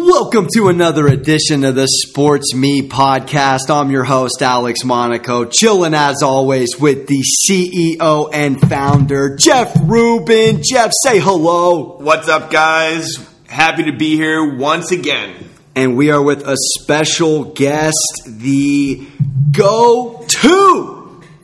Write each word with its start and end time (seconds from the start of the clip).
Welcome 0.00 0.46
to 0.54 0.68
another 0.68 1.08
edition 1.08 1.64
of 1.64 1.74
the 1.74 1.88
Sports 1.88 2.54
Me 2.54 2.88
podcast. 2.88 3.68
I'm 3.68 3.90
your 3.90 4.04
host, 4.04 4.42
Alex 4.42 4.84
Monaco, 4.84 5.44
chilling 5.44 5.92
as 5.92 6.22
always 6.22 6.78
with 6.78 7.08
the 7.08 7.20
CEO 7.44 8.30
and 8.32 8.60
founder, 8.60 9.34
Jeff 9.34 9.76
Rubin. 9.82 10.62
Jeff, 10.62 10.92
say 11.02 11.18
hello. 11.18 11.96
What's 11.96 12.28
up, 12.28 12.48
guys? 12.52 13.16
Happy 13.48 13.90
to 13.90 13.92
be 13.92 14.14
here 14.14 14.54
once 14.54 14.92
again. 14.92 15.34
And 15.74 15.96
we 15.96 16.12
are 16.12 16.22
with 16.22 16.46
a 16.46 16.56
special 16.78 17.46
guest, 17.46 17.98
the 18.24 19.04
go 19.50 20.24
to 20.28 20.97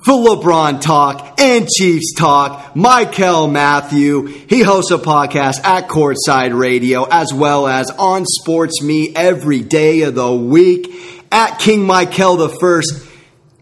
for 0.04 0.12
LeBron 0.12 0.82
Talk 0.82 1.40
and 1.40 1.66
Chiefs 1.66 2.12
Talk, 2.12 2.74
Mykell 2.74 3.50
Mathieu. 3.50 4.26
He 4.26 4.60
hosts 4.60 4.90
a 4.90 4.98
podcast 4.98 5.64
at 5.64 5.88
Courtside 5.88 6.56
Radio 6.56 7.04
as 7.04 7.32
well 7.32 7.66
as 7.66 7.90
on 7.90 8.26
Sports 8.26 8.82
Me 8.82 9.14
every 9.16 9.60
day 9.60 10.02
of 10.02 10.14
the 10.14 10.30
week 10.30 10.92
at 11.32 11.58
King 11.58 11.86
Michael 11.86 12.36
the 12.36 12.50
First. 12.50 13.08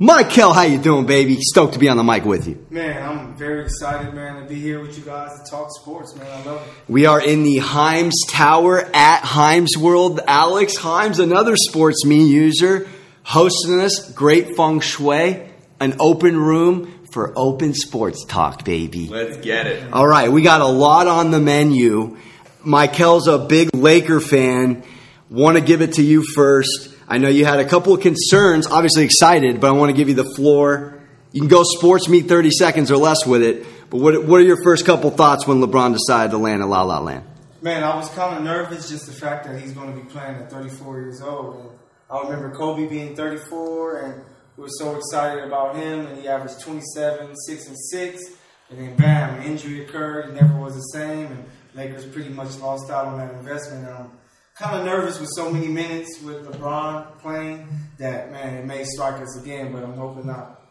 Mykell, 0.01 0.53
how 0.53 0.63
you 0.63 0.79
doing, 0.79 1.07
baby? 1.07 1.39
Stoked 1.41 1.75
to 1.75 1.79
be 1.79 1.89
on 1.89 1.97
the 1.97 2.03
mic 2.03 2.25
with 2.25 2.49
you. 2.49 2.67
Man, 2.71 3.01
I'm 3.09 3.37
very 3.37 3.63
excited, 3.63 4.13
man, 4.13 4.43
to 4.43 4.49
be 4.49 4.61
here 4.61 4.81
with 4.81 4.99
you 4.99 5.05
guys 5.05 5.31
to 5.39 5.49
talk 5.49 5.69
sports, 5.71 6.17
man. 6.17 6.27
I 6.27 6.43
love 6.45 6.67
it. 6.67 6.91
We 6.91 7.07
are 7.07 7.21
in 7.25 7.45
the 7.45 7.59
Himes 7.59 8.15
Tower 8.29 8.81
at 8.93 9.23
Himes 9.23 9.77
World. 9.77 10.19
Alex 10.27 10.77
Himes, 10.77 11.21
another 11.21 11.55
Sports 11.55 12.05
Me 12.05 12.27
user, 12.27 12.89
hosting 13.23 13.81
us. 13.81 14.11
Great 14.13 14.57
feng 14.57 14.81
shui 14.81 15.52
an 15.83 15.97
open 15.99 16.39
room 16.39 17.07
for 17.13 17.33
open 17.37 17.75
sports 17.75 18.25
talk, 18.25 18.65
baby. 18.65 19.09
Let's 19.09 19.39
get 19.39 19.67
it. 19.67 19.93
All 19.93 20.07
right, 20.07 20.31
we 20.31 20.43
got 20.43 20.61
a 20.61 20.67
lot 20.67 21.09
on 21.09 21.31
the 21.31 21.41
menu. 21.41 22.17
Mykell's 22.65 23.27
a 23.27 23.39
big 23.39 23.75
Laker 23.75 24.21
fan. 24.21 24.85
Want 25.29 25.57
to 25.57 25.63
give 25.63 25.83
it 25.83 25.95
to 25.95 26.03
you 26.03 26.23
first. 26.23 26.95
I 27.09 27.19
know 27.19 27.29
you 27.29 27.45
had 27.45 27.59
a 27.59 27.65
couple 27.65 27.93
of 27.93 28.01
concerns, 28.01 28.67
obviously 28.67 29.05
excited, 29.05 29.61
but 29.61 29.69
I 29.69 29.73
want 29.73 29.91
to 29.91 29.97
give 29.97 30.09
you 30.09 30.15
the 30.15 30.33
floor. 30.37 31.01
You 31.33 31.41
can 31.41 31.49
go 31.49 31.65
Sports 31.65 32.09
Me 32.09 32.21
30 32.21 32.51
seconds 32.51 32.91
or 32.91 32.97
less 32.97 33.27
with 33.27 33.43
it. 33.43 33.67
But 33.91 34.01
what, 34.01 34.25
what 34.25 34.41
are 34.41 34.45
your 34.45 34.63
first 34.63 34.87
couple 34.87 35.11
thoughts 35.11 35.47
when 35.47 35.61
LeBron 35.61 35.93
decided 35.93 36.31
to 36.31 36.39
land 36.39 36.63
at 36.63 36.69
La 36.69 36.83
La 36.83 37.01
Land? 37.01 37.25
Man, 37.61 37.83
I 37.83 37.95
was 37.97 38.09
kind 38.11 38.37
of 38.37 38.43
nervous 38.43 38.89
just 38.89 39.07
the 39.07 39.13
fact 39.13 39.47
that 39.47 39.61
he's 39.61 39.73
going 39.73 39.95
to 39.95 40.01
be 40.01 40.09
playing 40.09 40.37
at 40.37 40.51
34 40.51 41.01
years 41.01 41.21
old. 41.21 41.57
And 41.57 41.71
I 42.11 42.23
remember 42.23 42.55
Kobe 42.55 42.87
being 42.87 43.15
34 43.15 43.99
and 43.99 44.25
we 44.63 44.67
were 44.67 44.75
so 44.79 44.95
excited 44.95 45.43
about 45.43 45.75
him, 45.75 46.07
and 46.07 46.21
he 46.21 46.29
averaged 46.29 46.61
27, 46.61 47.35
6 47.35 47.67
and 47.67 47.77
6. 47.77 48.23
And 48.71 48.79
then, 48.79 48.95
bam, 48.95 49.41
an 49.41 49.43
injury 49.43 49.85
occurred. 49.85 50.27
He 50.27 50.41
never 50.41 50.57
was 50.57 50.77
the 50.77 50.99
same, 50.99 51.27
and 51.27 51.45
Lakers 51.75 52.07
pretty 52.07 52.29
much 52.29 52.57
lost 52.59 52.89
out 52.89 53.07
on 53.07 53.19
that 53.19 53.35
investment. 53.35 53.89
And 53.89 53.93
I'm 53.93 54.11
kind 54.55 54.79
of 54.79 54.85
nervous 54.85 55.19
with 55.19 55.31
so 55.35 55.51
many 55.51 55.67
minutes 55.67 56.23
with 56.23 56.47
LeBron 56.47 57.19
playing 57.19 57.67
that, 57.99 58.31
man, 58.31 58.55
it 58.55 58.65
may 58.65 58.85
strike 58.85 59.21
us 59.21 59.37
again, 59.43 59.73
but 59.73 59.83
I'm 59.83 59.95
hoping 59.95 60.29
not. 60.29 60.63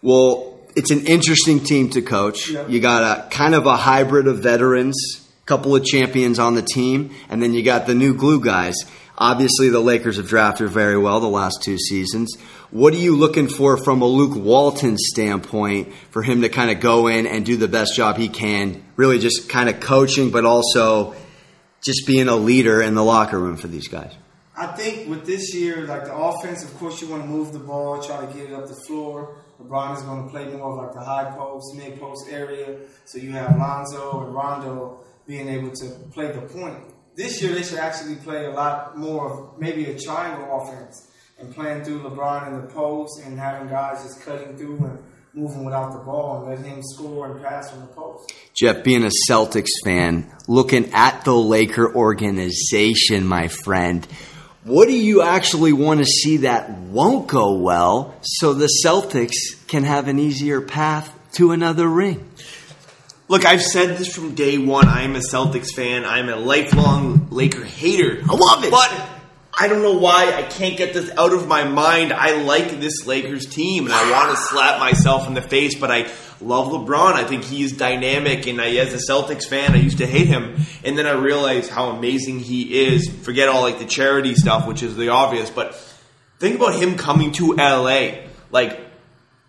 Well, 0.00 0.60
it's 0.76 0.92
an 0.92 1.04
interesting 1.04 1.58
team 1.58 1.90
to 1.90 2.02
coach. 2.02 2.50
Yeah. 2.50 2.68
You 2.68 2.78
got 2.78 3.02
a 3.02 3.28
kind 3.30 3.56
of 3.56 3.66
a 3.66 3.76
hybrid 3.76 4.28
of 4.28 4.38
veterans, 4.44 5.28
couple 5.44 5.74
of 5.74 5.84
champions 5.84 6.38
on 6.38 6.54
the 6.54 6.62
team, 6.62 7.12
and 7.28 7.42
then 7.42 7.52
you 7.52 7.64
got 7.64 7.88
the 7.88 7.94
new 7.94 8.14
glue 8.14 8.40
guys. 8.40 8.76
Obviously, 9.16 9.68
the 9.68 9.80
Lakers 9.80 10.16
have 10.16 10.26
drafted 10.26 10.70
very 10.70 10.98
well 10.98 11.20
the 11.20 11.28
last 11.28 11.62
two 11.62 11.78
seasons. 11.78 12.36
What 12.74 12.92
are 12.92 12.96
you 12.96 13.14
looking 13.14 13.46
for 13.46 13.76
from 13.76 14.02
a 14.02 14.04
Luke 14.04 14.34
Walton 14.34 14.98
standpoint 14.98 15.94
for 16.10 16.24
him 16.24 16.42
to 16.42 16.48
kind 16.48 16.72
of 16.72 16.80
go 16.80 17.06
in 17.06 17.24
and 17.24 17.46
do 17.46 17.56
the 17.56 17.68
best 17.68 17.94
job 17.94 18.16
he 18.16 18.28
can, 18.28 18.82
really 18.96 19.20
just 19.20 19.48
kind 19.48 19.68
of 19.68 19.78
coaching, 19.78 20.32
but 20.32 20.44
also 20.44 21.14
just 21.84 22.04
being 22.04 22.26
a 22.26 22.34
leader 22.34 22.82
in 22.82 22.96
the 22.96 23.04
locker 23.04 23.38
room 23.38 23.56
for 23.56 23.68
these 23.68 23.86
guys? 23.86 24.12
I 24.56 24.66
think 24.66 25.08
with 25.08 25.24
this 25.24 25.54
year, 25.54 25.86
like 25.86 26.06
the 26.06 26.16
offense, 26.16 26.64
of 26.64 26.76
course, 26.76 27.00
you 27.00 27.06
want 27.06 27.22
to 27.22 27.28
move 27.28 27.52
the 27.52 27.60
ball, 27.60 28.02
try 28.02 28.26
to 28.26 28.32
get 28.32 28.50
it 28.50 28.52
up 28.52 28.66
the 28.66 28.74
floor. 28.88 29.36
LeBron 29.62 29.96
is 29.96 30.02
going 30.02 30.24
to 30.24 30.30
play 30.30 30.46
more 30.46 30.72
of 30.72 30.84
like 30.84 30.94
the 30.94 31.04
high 31.04 31.32
post, 31.38 31.76
mid 31.76 32.00
post 32.00 32.26
area. 32.28 32.76
So 33.04 33.18
you 33.18 33.30
have 33.30 33.56
Lonzo 33.56 34.24
and 34.24 34.34
Rondo 34.34 34.98
being 35.28 35.48
able 35.48 35.70
to 35.70 35.90
play 36.12 36.32
the 36.32 36.40
point. 36.40 36.78
This 37.14 37.40
year, 37.40 37.54
they 37.54 37.62
should 37.62 37.78
actually 37.78 38.16
play 38.16 38.46
a 38.46 38.50
lot 38.50 38.98
more 38.98 39.30
of 39.30 39.60
maybe 39.60 39.84
a 39.84 39.96
triangle 39.96 40.60
offense 40.60 41.12
and 41.38 41.54
playing 41.54 41.84
through 41.84 42.00
LeBron 42.00 42.48
in 42.48 42.60
the 42.60 42.72
post 42.72 43.20
and 43.24 43.38
having 43.38 43.68
guys 43.68 44.02
just 44.02 44.22
cutting 44.22 44.56
through 44.56 44.76
and 44.76 44.98
moving 45.34 45.64
without 45.64 45.92
the 45.92 45.98
ball 45.98 46.46
and 46.46 46.50
let 46.50 46.64
him 46.64 46.80
score 46.82 47.32
and 47.32 47.42
pass 47.42 47.70
from 47.70 47.80
the 47.80 47.86
post. 47.88 48.32
Jeff, 48.54 48.84
being 48.84 49.04
a 49.04 49.10
Celtics 49.28 49.70
fan, 49.84 50.30
looking 50.46 50.92
at 50.92 51.24
the 51.24 51.34
Laker 51.34 51.92
organization, 51.94 53.26
my 53.26 53.48
friend, 53.48 54.06
what 54.62 54.86
do 54.86 54.96
you 54.96 55.22
actually 55.22 55.72
want 55.72 56.00
to 56.00 56.06
see 56.06 56.38
that 56.38 56.70
won't 56.70 57.26
go 57.26 57.54
well 57.58 58.14
so 58.22 58.54
the 58.54 58.70
Celtics 58.84 59.34
can 59.66 59.82
have 59.82 60.08
an 60.08 60.18
easier 60.18 60.60
path 60.60 61.12
to 61.32 61.50
another 61.50 61.88
ring? 61.88 62.30
Look, 63.26 63.44
I've 63.44 63.62
said 63.62 63.98
this 63.98 64.14
from 64.14 64.34
day 64.34 64.58
one. 64.58 64.86
I 64.86 65.02
am 65.02 65.16
a 65.16 65.20
Celtics 65.20 65.72
fan. 65.74 66.04
I'm 66.04 66.28
a 66.28 66.36
lifelong 66.36 67.28
Laker 67.30 67.64
hater. 67.64 68.22
I 68.22 68.34
love 68.34 68.64
it. 68.64 68.70
But 68.70 69.13
I 69.56 69.68
don't 69.68 69.82
know 69.82 69.94
why 69.98 70.32
I 70.34 70.42
can't 70.42 70.76
get 70.76 70.94
this 70.94 71.10
out 71.16 71.32
of 71.32 71.46
my 71.46 71.64
mind. 71.64 72.12
I 72.12 72.42
like 72.42 72.80
this 72.80 73.06
Lakers 73.06 73.46
team, 73.46 73.84
and 73.84 73.94
I 73.94 74.10
want 74.10 74.30
to 74.30 74.36
slap 74.36 74.80
myself 74.80 75.28
in 75.28 75.34
the 75.34 75.42
face, 75.42 75.78
but 75.78 75.90
I 75.90 76.10
love 76.40 76.72
LeBron. 76.72 77.12
I 77.12 77.24
think 77.24 77.44
he's 77.44 77.72
dynamic, 77.72 78.46
and 78.46 78.60
I, 78.60 78.70
as 78.76 78.92
a 78.92 79.12
Celtics 79.12 79.44
fan, 79.44 79.72
I 79.72 79.76
used 79.76 79.98
to 79.98 80.06
hate 80.06 80.26
him, 80.26 80.56
and 80.82 80.98
then 80.98 81.06
I 81.06 81.12
realized 81.12 81.70
how 81.70 81.90
amazing 81.90 82.40
he 82.40 82.84
is. 82.86 83.08
Forget 83.08 83.48
all 83.48 83.62
like 83.62 83.78
the 83.78 83.84
charity 83.84 84.34
stuff, 84.34 84.66
which 84.66 84.82
is 84.82 84.96
the 84.96 85.10
obvious, 85.10 85.50
but 85.50 85.74
think 86.38 86.56
about 86.56 86.74
him 86.74 86.96
coming 86.96 87.30
to 87.32 87.54
LA, 87.54 88.26
like 88.50 88.80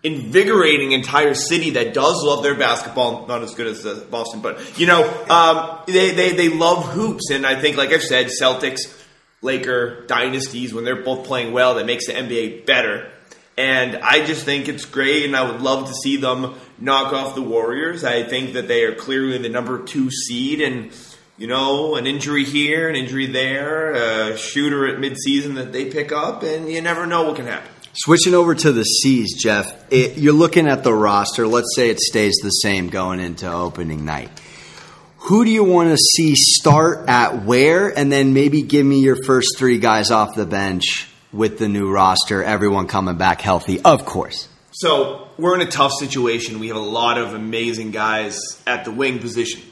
invigorating 0.04 0.92
entire 0.92 1.34
city 1.34 1.70
that 1.70 1.94
does 1.94 2.22
love 2.22 2.44
their 2.44 2.54
basketball. 2.54 3.26
Not 3.26 3.42
as 3.42 3.54
good 3.54 3.66
as 3.66 3.84
uh, 3.84 4.04
Boston, 4.08 4.40
but 4.40 4.78
you 4.78 4.86
know, 4.86 5.02
um, 5.28 5.80
they, 5.88 6.12
they 6.12 6.32
they 6.32 6.48
love 6.48 6.84
hoops, 6.92 7.30
and 7.30 7.44
I 7.44 7.60
think, 7.60 7.76
like 7.76 7.90
I've 7.90 8.04
said, 8.04 8.28
Celtics 8.28 8.92
Laker 9.42 10.06
dynasties 10.06 10.72
when 10.72 10.84
they're 10.84 11.02
both 11.02 11.26
playing 11.26 11.52
well 11.52 11.74
that 11.74 11.86
makes 11.86 12.06
the 12.06 12.12
NBA 12.12 12.66
better. 12.66 13.10
And 13.58 13.96
I 13.96 14.24
just 14.24 14.44
think 14.44 14.68
it's 14.68 14.84
great, 14.84 15.24
and 15.24 15.34
I 15.34 15.50
would 15.50 15.62
love 15.62 15.88
to 15.88 15.94
see 15.94 16.16
them 16.18 16.56
knock 16.78 17.14
off 17.14 17.34
the 17.34 17.42
Warriors. 17.42 18.04
I 18.04 18.22
think 18.22 18.52
that 18.52 18.68
they 18.68 18.84
are 18.84 18.94
clearly 18.94 19.38
the 19.38 19.48
number 19.48 19.82
two 19.82 20.10
seed, 20.10 20.60
and 20.60 20.92
you 21.38 21.46
know, 21.46 21.96
an 21.96 22.06
injury 22.06 22.44
here, 22.44 22.88
an 22.88 22.96
injury 22.96 23.26
there, 23.26 23.92
a 23.92 24.36
shooter 24.36 24.86
at 24.86 24.98
midseason 24.98 25.54
that 25.54 25.72
they 25.72 25.90
pick 25.90 26.12
up, 26.12 26.42
and 26.42 26.70
you 26.70 26.82
never 26.82 27.06
know 27.06 27.24
what 27.24 27.36
can 27.36 27.46
happen. 27.46 27.70
Switching 27.94 28.34
over 28.34 28.54
to 28.54 28.72
the 28.72 28.84
C's, 28.84 29.42
Jeff, 29.42 29.74
it, 29.90 30.18
you're 30.18 30.34
looking 30.34 30.68
at 30.68 30.84
the 30.84 30.92
roster. 30.92 31.46
Let's 31.46 31.74
say 31.74 31.88
it 31.88 31.98
stays 31.98 32.34
the 32.42 32.50
same 32.50 32.90
going 32.90 33.20
into 33.20 33.50
opening 33.50 34.04
night 34.04 34.28
who 35.26 35.44
do 35.44 35.50
you 35.50 35.64
want 35.64 35.90
to 35.90 35.96
see 35.96 36.36
start 36.36 37.08
at 37.08 37.44
where, 37.44 37.88
and 37.88 38.12
then 38.12 38.32
maybe 38.32 38.62
give 38.62 38.86
me 38.86 39.00
your 39.00 39.16
first 39.24 39.58
three 39.58 39.78
guys 39.78 40.12
off 40.12 40.36
the 40.36 40.46
bench 40.46 41.08
with 41.32 41.58
the 41.58 41.68
new 41.68 41.90
roster, 41.90 42.44
everyone 42.44 42.86
coming 42.86 43.16
back 43.16 43.40
healthy, 43.40 43.80
of 43.80 44.04
course. 44.04 44.48
So 44.70 45.26
we're 45.36 45.56
in 45.56 45.66
a 45.66 45.70
tough 45.70 45.92
situation. 45.98 46.60
We 46.60 46.68
have 46.68 46.76
a 46.76 46.80
lot 46.80 47.18
of 47.18 47.34
amazing 47.34 47.90
guys 47.90 48.38
at 48.68 48.84
the 48.84 48.92
wing 48.92 49.18
position, 49.18 49.62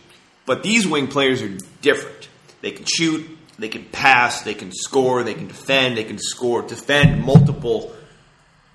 but 0.45 0.65
these 0.65 0.89
wing 0.89 1.07
players 1.07 1.41
are 1.41 1.57
different. 1.81 2.29
They 2.61 2.73
can 2.73 2.85
shoot, 2.85 3.25
they 3.57 3.69
can 3.69 3.85
pass, 3.85 4.43
they 4.43 4.55
can 4.55 4.73
score, 4.73 5.23
they 5.23 5.35
can 5.35 5.47
defend, 5.47 5.97
they 5.97 6.05
can 6.05 6.19
score, 6.19 6.63
defend 6.63 7.23
multiple 7.23 7.95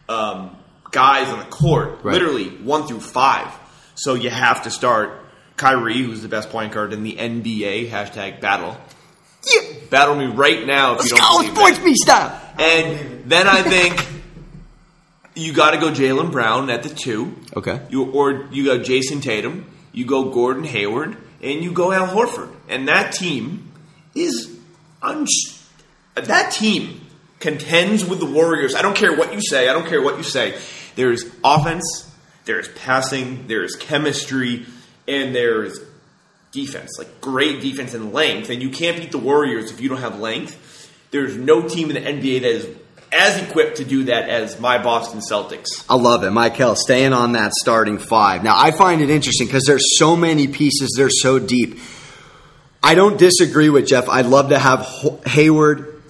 um, 0.07 0.55
guys 0.91 1.27
on 1.27 1.39
the 1.39 1.45
court, 1.45 1.99
right. 2.03 2.13
literally 2.13 2.47
one 2.49 2.87
through 2.87 3.01
five. 3.01 3.53
So 3.95 4.13
you 4.13 4.29
have 4.29 4.63
to 4.63 4.71
start 4.71 5.18
Kyrie, 5.59 6.01
who's 6.01 6.21
the 6.21 6.29
best 6.29 6.49
point 6.49 6.71
guard 6.71 6.93
in 6.93 7.03
the 7.03 7.15
NBA. 7.15 7.89
Hashtag 7.89 8.39
battle. 8.39 8.77
Yeah. 9.45 9.61
Battle 9.89 10.15
me 10.15 10.25
right 10.25 10.65
now 10.65 10.93
if 10.93 10.99
Let's 10.99 11.11
you 11.11 11.17
don't 11.17 11.47
go, 11.47 11.53
sports 11.53 11.83
me 11.83 11.93
style. 11.95 12.41
And 12.57 13.29
then 13.29 13.47
I 13.47 13.61
think 13.61 14.05
you 15.35 15.53
got 15.53 15.71
to 15.71 15.77
go 15.77 15.91
Jaylen 15.91 16.31
Brown 16.31 16.69
at 16.69 16.83
the 16.83 16.89
two. 16.89 17.35
Okay. 17.55 17.81
You 17.89 18.09
or 18.11 18.47
you 18.51 18.65
go 18.65 18.79
Jayson 18.79 19.21
Tatum. 19.21 19.69
You 19.91 20.05
go 20.05 20.29
Gordon 20.31 20.63
Hayward, 20.63 21.17
and 21.41 21.63
you 21.63 21.71
go 21.71 21.91
Al 21.91 22.07
Horford. 22.07 22.53
And 22.69 22.87
that 22.87 23.11
team 23.11 23.71
is 24.15 24.57
un- 25.01 25.27
that 26.15 26.51
team 26.51 27.01
contends 27.39 28.05
with 28.05 28.19
the 28.19 28.25
Warriors. 28.25 28.75
I 28.75 28.81
don't 28.81 28.95
care 28.95 29.15
what 29.15 29.33
you 29.33 29.41
say. 29.41 29.67
I 29.67 29.73
don't 29.73 29.87
care 29.87 30.01
what 30.01 30.17
you 30.17 30.23
say. 30.23 30.57
There's 30.95 31.25
offense. 31.43 32.09
There's 32.45 32.67
passing. 32.69 33.47
There's 33.47 33.75
chemistry 33.75 34.65
and 35.09 35.35
there's 35.35 35.79
defense, 36.51 36.97
like 36.97 37.21
great 37.21 37.61
defense 37.61 37.93
and 37.93 38.13
length, 38.13 38.49
and 38.49 38.61
you 38.61 38.69
can't 38.69 38.97
beat 38.97 39.11
the 39.11 39.17
Warriors 39.17 39.71
if 39.71 39.81
you 39.81 39.89
don't 39.89 39.99
have 39.99 40.19
length. 40.19 40.65
There's 41.11 41.35
no 41.35 41.67
team 41.67 41.89
in 41.91 41.95
the 42.01 42.09
NBA 42.09 42.41
that 42.41 42.49
is 42.49 42.77
as 43.11 43.41
equipped 43.41 43.77
to 43.77 43.85
do 43.85 44.03
that 44.05 44.29
as 44.29 44.59
my 44.59 44.77
Boston 44.81 45.19
Celtics. 45.19 45.67
I 45.89 45.95
love 45.95 46.23
it. 46.23 46.31
Mykell, 46.31 46.75
staying 46.75 47.13
on 47.13 47.31
that 47.31 47.53
starting 47.53 47.97
five. 47.97 48.43
Now, 48.43 48.53
I 48.55 48.71
find 48.71 49.01
it 49.01 49.09
interesting 49.09 49.47
because 49.47 49.63
there's 49.65 49.97
so 49.97 50.15
many 50.15 50.47
pieces, 50.47 50.93
they're 50.95 51.09
so 51.09 51.39
deep. 51.39 51.79
I 52.81 52.95
don't 52.95 53.17
disagree 53.17 53.69
with 53.69 53.87
Jeff. 53.87 54.07
I'd 54.07 54.27
love 54.27 54.49
to 54.49 54.59
have 54.59 54.87
Hayward, 55.25 56.01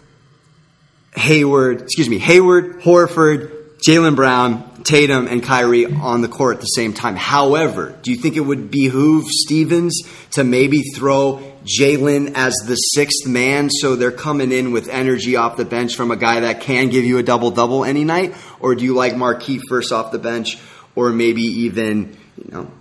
Hayward, 1.15 1.81
excuse 1.81 2.09
me, 2.09 2.19
Hayward, 2.19 2.81
Horford, 2.81 3.77
Jaylen 3.79 4.15
Brown, 4.15 4.68
Tatum, 4.83 5.27
and 5.27 5.43
Kyrie 5.43 5.85
on 5.85 6.21
the 6.21 6.27
court 6.27 6.55
at 6.55 6.61
the 6.61 6.67
same 6.67 6.93
time. 6.93 7.15
However, 7.15 7.97
do 8.01 8.11
you 8.11 8.17
think 8.17 8.35
it 8.35 8.41
would 8.41 8.71
behoove 8.71 9.25
Stevens 9.27 10.01
to 10.31 10.43
maybe 10.43 10.81
throw 10.95 11.41
Jaylen 11.65 12.33
as 12.35 12.53
the 12.65 12.75
sixth 12.75 13.27
man 13.27 13.69
so 13.69 13.95
they're 13.95 14.11
coming 14.11 14.51
in 14.51 14.71
with 14.71 14.89
energy 14.89 15.35
off 15.35 15.57
the 15.57 15.65
bench 15.65 15.95
from 15.95 16.11
a 16.11 16.15
guy 16.15 16.41
that 16.41 16.61
can 16.61 16.89
give 16.89 17.05
you 17.05 17.17
a 17.17 17.23
double 17.23 17.51
double 17.51 17.85
any 17.85 18.03
night? 18.03 18.35
Or 18.59 18.75
do 18.75 18.83
you 18.83 18.93
like 18.93 19.13
Markieff 19.13 19.61
first 19.69 19.91
off 19.91 20.11
the 20.11 20.19
bench, 20.19 20.57
or 20.95 21.11
maybe 21.11 21.41
even, 21.41 22.17
you 22.37 22.51
know, 22.51 22.71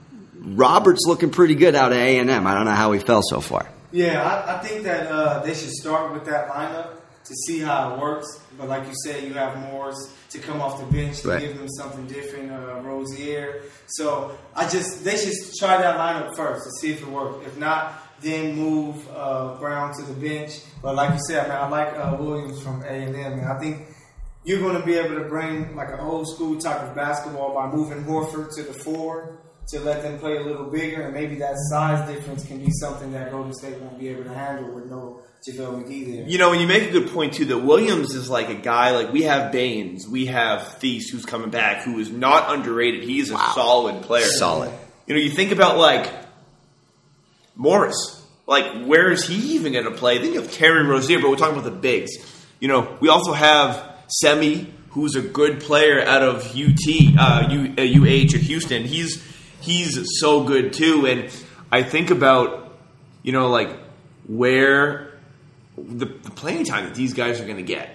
Roberts 0.41 1.05
looking 1.07 1.31
pretty 1.31 1.55
good 1.55 1.75
out 1.75 1.93
of 1.93 1.99
A 1.99 2.19
and 2.19 2.31
M. 2.31 2.47
I 2.47 2.55
don't 2.55 2.65
know 2.65 2.73
how 2.73 2.93
he 2.93 3.01
fell 3.01 3.23
so 3.23 3.41
far. 3.41 3.69
Yeah, 3.91 4.23
I, 4.23 4.57
I 4.57 4.59
think 4.59 4.85
that 4.85 5.11
uh, 5.11 5.41
they 5.41 5.55
should 5.55 5.71
start 5.71 6.13
with 6.13 6.27
that 6.27 6.49
lineup 6.49 6.98
to 7.29 7.35
see 7.47 7.61
how 7.61 7.95
it 7.95 8.01
works. 8.01 8.27
But 8.59 8.69
like 8.69 8.87
you 8.87 8.95
said, 9.05 9.25
you 9.25 9.35
have 9.35 9.57
Morris 9.71 9.97
to 10.31 10.39
come 10.39 10.61
off 10.61 10.81
the 10.81 10.87
bench 10.87 11.21
to 11.23 11.29
Right. 11.29 11.41
give 11.41 11.57
them 11.57 11.69
something 11.69 12.07
different, 12.07 12.51
uh, 12.51 12.81
Rozier. 12.83 13.63
So 13.87 14.37
I 14.55 14.69
just 14.69 15.05
they 15.05 15.17
should 15.17 15.35
try 15.59 15.81
that 15.81 15.97
lineup 15.99 16.35
first 16.37 16.65
to 16.65 16.71
see 16.81 16.93
if 16.93 17.03
it 17.03 17.09
works. 17.09 17.47
If 17.47 17.57
not, 17.59 17.93
then 18.21 18.57
move 18.57 18.97
uh, 19.15 19.55
Brown 19.61 19.95
to 19.97 20.03
the 20.03 20.15
bench. 20.15 20.61
But 20.83 20.97
like 20.97 21.13
you 21.15 21.21
said, 21.29 21.45
I 21.45 21.49
man, 21.49 21.57
I 21.59 21.69
like 21.69 21.95
uh, 21.95 22.17
Williams 22.19 22.61
from 22.63 22.83
A 22.83 22.87
and 23.07 23.15
M. 23.15 23.41
I 23.49 23.59
think 23.61 23.87
you're 24.45 24.61
going 24.61 24.79
to 24.81 24.85
be 24.87 24.95
able 24.95 25.17
to 25.17 25.29
bring 25.29 25.77
like 25.77 25.89
an 25.93 26.01
old 26.01 26.27
school 26.29 26.59
type 26.59 26.81
of 26.83 26.95
basketball 26.95 27.55
by 27.55 27.71
moving 27.71 28.05
Horford 28.05 28.55
to 28.57 28.63
the 28.63 28.73
four 28.73 29.39
to 29.71 29.81
let 29.81 30.03
them 30.03 30.19
play 30.19 30.37
a 30.37 30.43
little 30.43 30.65
bigger, 30.65 31.03
and 31.03 31.15
maybe 31.15 31.37
that 31.37 31.55
size 31.71 32.09
difference 32.09 32.45
can 32.45 32.65
be 32.65 32.71
something 32.73 33.13
that 33.13 33.31
Golden 33.31 33.53
State 33.53 33.79
won't 33.81 33.99
be 33.99 34.09
able 34.09 34.25
to 34.25 34.33
handle 34.33 34.73
with 34.75 34.87
no 34.87 35.21
JaVale 35.47 35.85
McGee 35.85 36.17
there. 36.17 36.29
You 36.29 36.39
know, 36.39 36.53
and 36.53 36.61
you 36.61 36.67
make 36.67 36.89
a 36.89 36.91
good 36.91 37.11
point 37.11 37.35
too 37.35 37.45
that 37.47 37.59
Williams 37.59 38.15
is 38.15 38.31
like 38.31 38.49
a 38.49 38.55
guy 38.55 38.93
like 38.93 39.13
we 39.13 39.23
have 39.23 39.53
Baynes, 39.53 40.09
we 40.09 40.27
have 40.27 40.79
Theis 40.81 41.11
who's 41.11 41.27
coming 41.27 41.51
back, 41.51 41.83
who 41.83 41.99
is 41.99 42.11
not 42.11 42.55
underrated. 42.55 43.05
He's 43.05 43.31
a 43.31 43.37
solid 43.37 44.03
player. 44.03 44.25
Solid. 44.25 44.73
You 45.07 45.15
know, 45.15 45.21
you 45.21 45.31
think 45.31 45.53
about 45.53 45.77
like 45.77 46.11
Morris. 47.55 48.15
Like, 48.47 48.87
where 48.87 49.11
is 49.11 49.29
he 49.29 49.57
even 49.57 49.75
going 49.75 49.85
to 49.85 49.91
play? 49.91 50.17
Then 50.17 50.33
you 50.33 50.41
have 50.41 50.51
Terry 50.51 50.83
Rozier, 50.83 51.21
but 51.21 51.29
we're 51.29 51.37
talking 51.37 51.59
about 51.59 51.71
the 51.71 51.79
bigs. 51.79 52.13
You 52.61 52.69
know, 52.69 52.97
we 52.99 53.11
also 53.11 53.35
have 53.35 53.95
Semi, 54.07 54.73
who's 54.91 55.17
a 55.17 55.21
good 55.21 55.61
player 55.61 56.01
out 56.01 56.23
of 56.23 56.57
UT, 56.57 57.19
uh, 57.19 57.49
U, 57.51 57.75
uh, 57.77 57.83
UH 57.83 58.35
at 58.35 58.41
Houston. 58.41 58.85
He's 58.85 59.23
he's 59.61 59.99
so 60.21 60.45
good 60.45 60.73
too. 60.73 61.07
And 61.07 61.31
I 61.71 61.83
think 61.83 62.11
about 62.11 62.77
you 63.23 63.33
know 63.33 63.49
like 63.49 63.71
where 64.27 65.19
the, 65.77 66.07
the 66.07 66.31
playing 66.31 66.65
time 66.65 66.85
that 66.85 66.95
these 66.95 67.15
guys 67.15 67.41
are 67.41 67.45
going 67.45 67.57
to 67.57 67.63
get, 67.63 67.95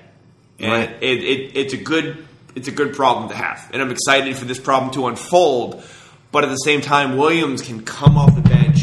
and 0.59 0.71
Right. 0.71 0.89
it, 1.03 1.23
it, 1.23 1.57
it's 1.57 1.73
a 1.73 1.77
good 1.77 2.25
it's 2.55 2.67
a 2.67 2.71
good 2.71 2.95
problem 2.95 3.29
to 3.29 3.35
have, 3.35 3.69
and 3.73 3.81
I'm 3.81 3.91
excited 3.91 4.35
for 4.37 4.45
this 4.45 4.59
problem 4.59 4.91
to 4.93 5.07
unfold. 5.07 5.83
But 6.31 6.43
at 6.43 6.49
the 6.49 6.55
same 6.57 6.81
time, 6.81 7.17
Williams 7.17 7.61
can 7.61 7.83
come 7.83 8.17
off 8.17 8.33
the 8.35 8.41
bench, 8.41 8.79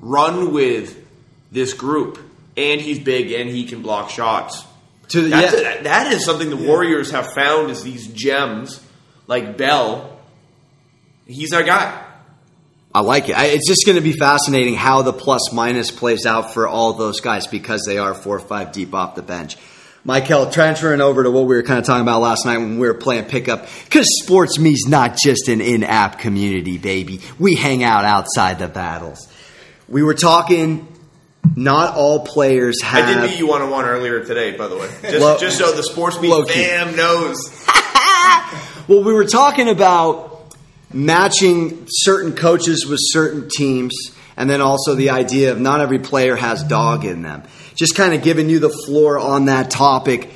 run 0.00 0.52
with 0.52 0.96
this 1.50 1.72
group, 1.74 2.18
and 2.56 2.80
he's 2.80 3.00
big 3.00 3.32
and 3.32 3.48
he 3.50 3.64
can 3.64 3.82
block 3.82 4.10
shots. 4.10 4.64
To 5.08 5.26
yeah, 5.26 5.82
that 5.82 6.12
is 6.12 6.24
something 6.24 6.50
the 6.50 6.56
Warriors 6.56 7.10
have 7.10 7.32
found 7.32 7.70
is 7.70 7.82
these 7.82 8.06
gems 8.08 8.80
like 9.26 9.56
Bell. 9.56 10.17
He's 11.28 11.52
our 11.52 11.62
guy. 11.62 12.04
I 12.94 13.00
like 13.00 13.28
it. 13.28 13.36
I, 13.36 13.46
it's 13.46 13.68
just 13.68 13.84
going 13.86 13.96
to 13.96 14.02
be 14.02 14.12
fascinating 14.12 14.74
how 14.74 15.02
the 15.02 15.12
plus 15.12 15.52
minus 15.52 15.90
plays 15.90 16.26
out 16.26 16.54
for 16.54 16.66
all 16.66 16.94
those 16.94 17.20
guys 17.20 17.46
because 17.46 17.84
they 17.86 17.98
are 17.98 18.14
four 18.14 18.36
or 18.36 18.40
five 18.40 18.72
deep 18.72 18.94
off 18.94 19.14
the 19.14 19.22
bench. 19.22 19.56
Mykell, 20.06 20.50
transferring 20.52 21.02
over 21.02 21.22
to 21.22 21.30
what 21.30 21.42
we 21.42 21.54
were 21.54 21.62
kind 21.62 21.78
of 21.78 21.84
talking 21.84 22.00
about 22.02 22.22
last 22.22 22.46
night 22.46 22.56
when 22.58 22.78
we 22.78 22.86
were 22.88 22.94
playing 22.94 23.26
pickup, 23.26 23.66
because 23.84 24.06
sports 24.22 24.58
me's 24.58 24.86
not 24.88 25.18
just 25.22 25.48
an 25.48 25.60
in-app 25.60 26.18
community, 26.18 26.78
baby. 26.78 27.20
We 27.38 27.56
hang 27.56 27.84
out 27.84 28.06
outside 28.06 28.58
the 28.58 28.68
battles. 28.68 29.30
We 29.88 30.02
were 30.02 30.14
talking. 30.14 30.86
Not 31.56 31.94
all 31.94 32.20
players 32.26 32.82
have. 32.82 33.04
I 33.08 33.20
did 33.22 33.30
beat 33.30 33.38
you 33.38 33.46
one 33.48 33.62
on 33.62 33.70
one 33.70 33.84
earlier 33.84 34.24
today, 34.24 34.56
by 34.56 34.68
the 34.68 34.76
way. 34.76 34.88
Just, 35.02 35.20
Low- 35.20 35.38
just 35.38 35.56
so 35.58 35.72
the 35.74 35.82
sports 35.82 36.16
low-key. 36.20 36.52
fam 36.64 36.96
knows. 36.96 37.36
Well, 38.88 39.02
we 39.04 39.12
were 39.12 39.26
talking 39.26 39.68
about 39.68 40.27
matching 40.92 41.86
certain 41.88 42.34
coaches 42.34 42.86
with 42.86 42.98
certain 43.00 43.48
teams, 43.48 43.94
and 44.36 44.48
then 44.48 44.60
also 44.60 44.94
the 44.94 45.10
idea 45.10 45.52
of 45.52 45.60
not 45.60 45.80
every 45.80 45.98
player 45.98 46.36
has 46.36 46.62
dog 46.62 47.04
in 47.04 47.22
them. 47.22 47.42
Just 47.74 47.94
kind 47.94 48.14
of 48.14 48.22
giving 48.22 48.48
you 48.48 48.58
the 48.58 48.70
floor 48.70 49.18
on 49.18 49.46
that 49.46 49.70
topic. 49.70 50.30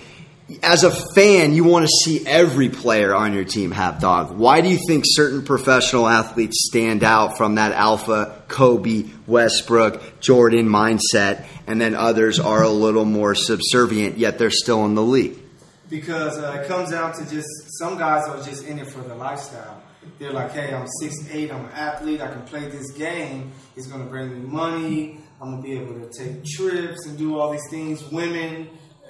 As 0.62 0.84
a 0.84 0.90
fan, 1.14 1.54
you 1.54 1.64
want 1.64 1.86
to 1.86 1.92
see 2.04 2.26
every 2.26 2.68
player 2.68 3.14
on 3.14 3.32
your 3.32 3.44
team 3.44 3.70
have 3.70 4.00
dog. 4.00 4.36
Why 4.36 4.60
do 4.60 4.68
you 4.68 4.78
think 4.86 5.04
certain 5.06 5.44
professional 5.44 6.06
athletes 6.06 6.66
stand 6.68 7.02
out 7.02 7.38
from 7.38 7.54
that 7.54 7.72
alpha, 7.72 8.42
Kobe, 8.48 9.04
Westbrook, 9.26 10.20
Jordan 10.20 10.68
mindset, 10.68 11.46
and 11.66 11.80
then 11.80 11.94
others 11.94 12.38
are 12.38 12.62
a 12.62 12.68
little 12.68 13.06
more 13.06 13.34
subservient, 13.34 14.18
yet 14.18 14.38
they're 14.38 14.50
still 14.50 14.84
in 14.84 14.94
the 14.94 15.02
league? 15.02 15.38
because 15.92 16.38
uh, 16.38 16.58
it 16.58 16.66
comes 16.66 16.90
down 16.90 17.12
to 17.12 17.30
just 17.30 17.48
some 17.78 17.98
guys 17.98 18.26
are 18.26 18.42
just 18.42 18.64
in 18.64 18.78
it 18.78 18.86
for 18.86 19.02
the 19.02 19.14
lifestyle. 19.14 19.80
They're 20.18 20.32
like, 20.32 20.52
hey, 20.52 20.74
I'm 20.74 20.86
6'8", 21.02 21.52
I'm 21.52 21.64
an 21.64 21.72
athlete, 21.72 22.20
I 22.20 22.28
can 22.28 22.42
play 22.42 22.68
this 22.68 22.92
game. 22.92 23.52
It's 23.76 23.86
to 23.86 23.98
bring 23.98 24.32
me 24.32 24.46
money. 24.46 25.18
I'm 25.40 25.56
to 25.56 25.62
be 25.62 25.72
able 25.72 25.94
to 25.94 26.08
take 26.16 26.44
trips 26.44 27.06
and 27.06 27.18
do 27.18 27.38
all 27.38 27.50
these 27.50 27.68
things. 27.68 28.04
Women, 28.12 28.68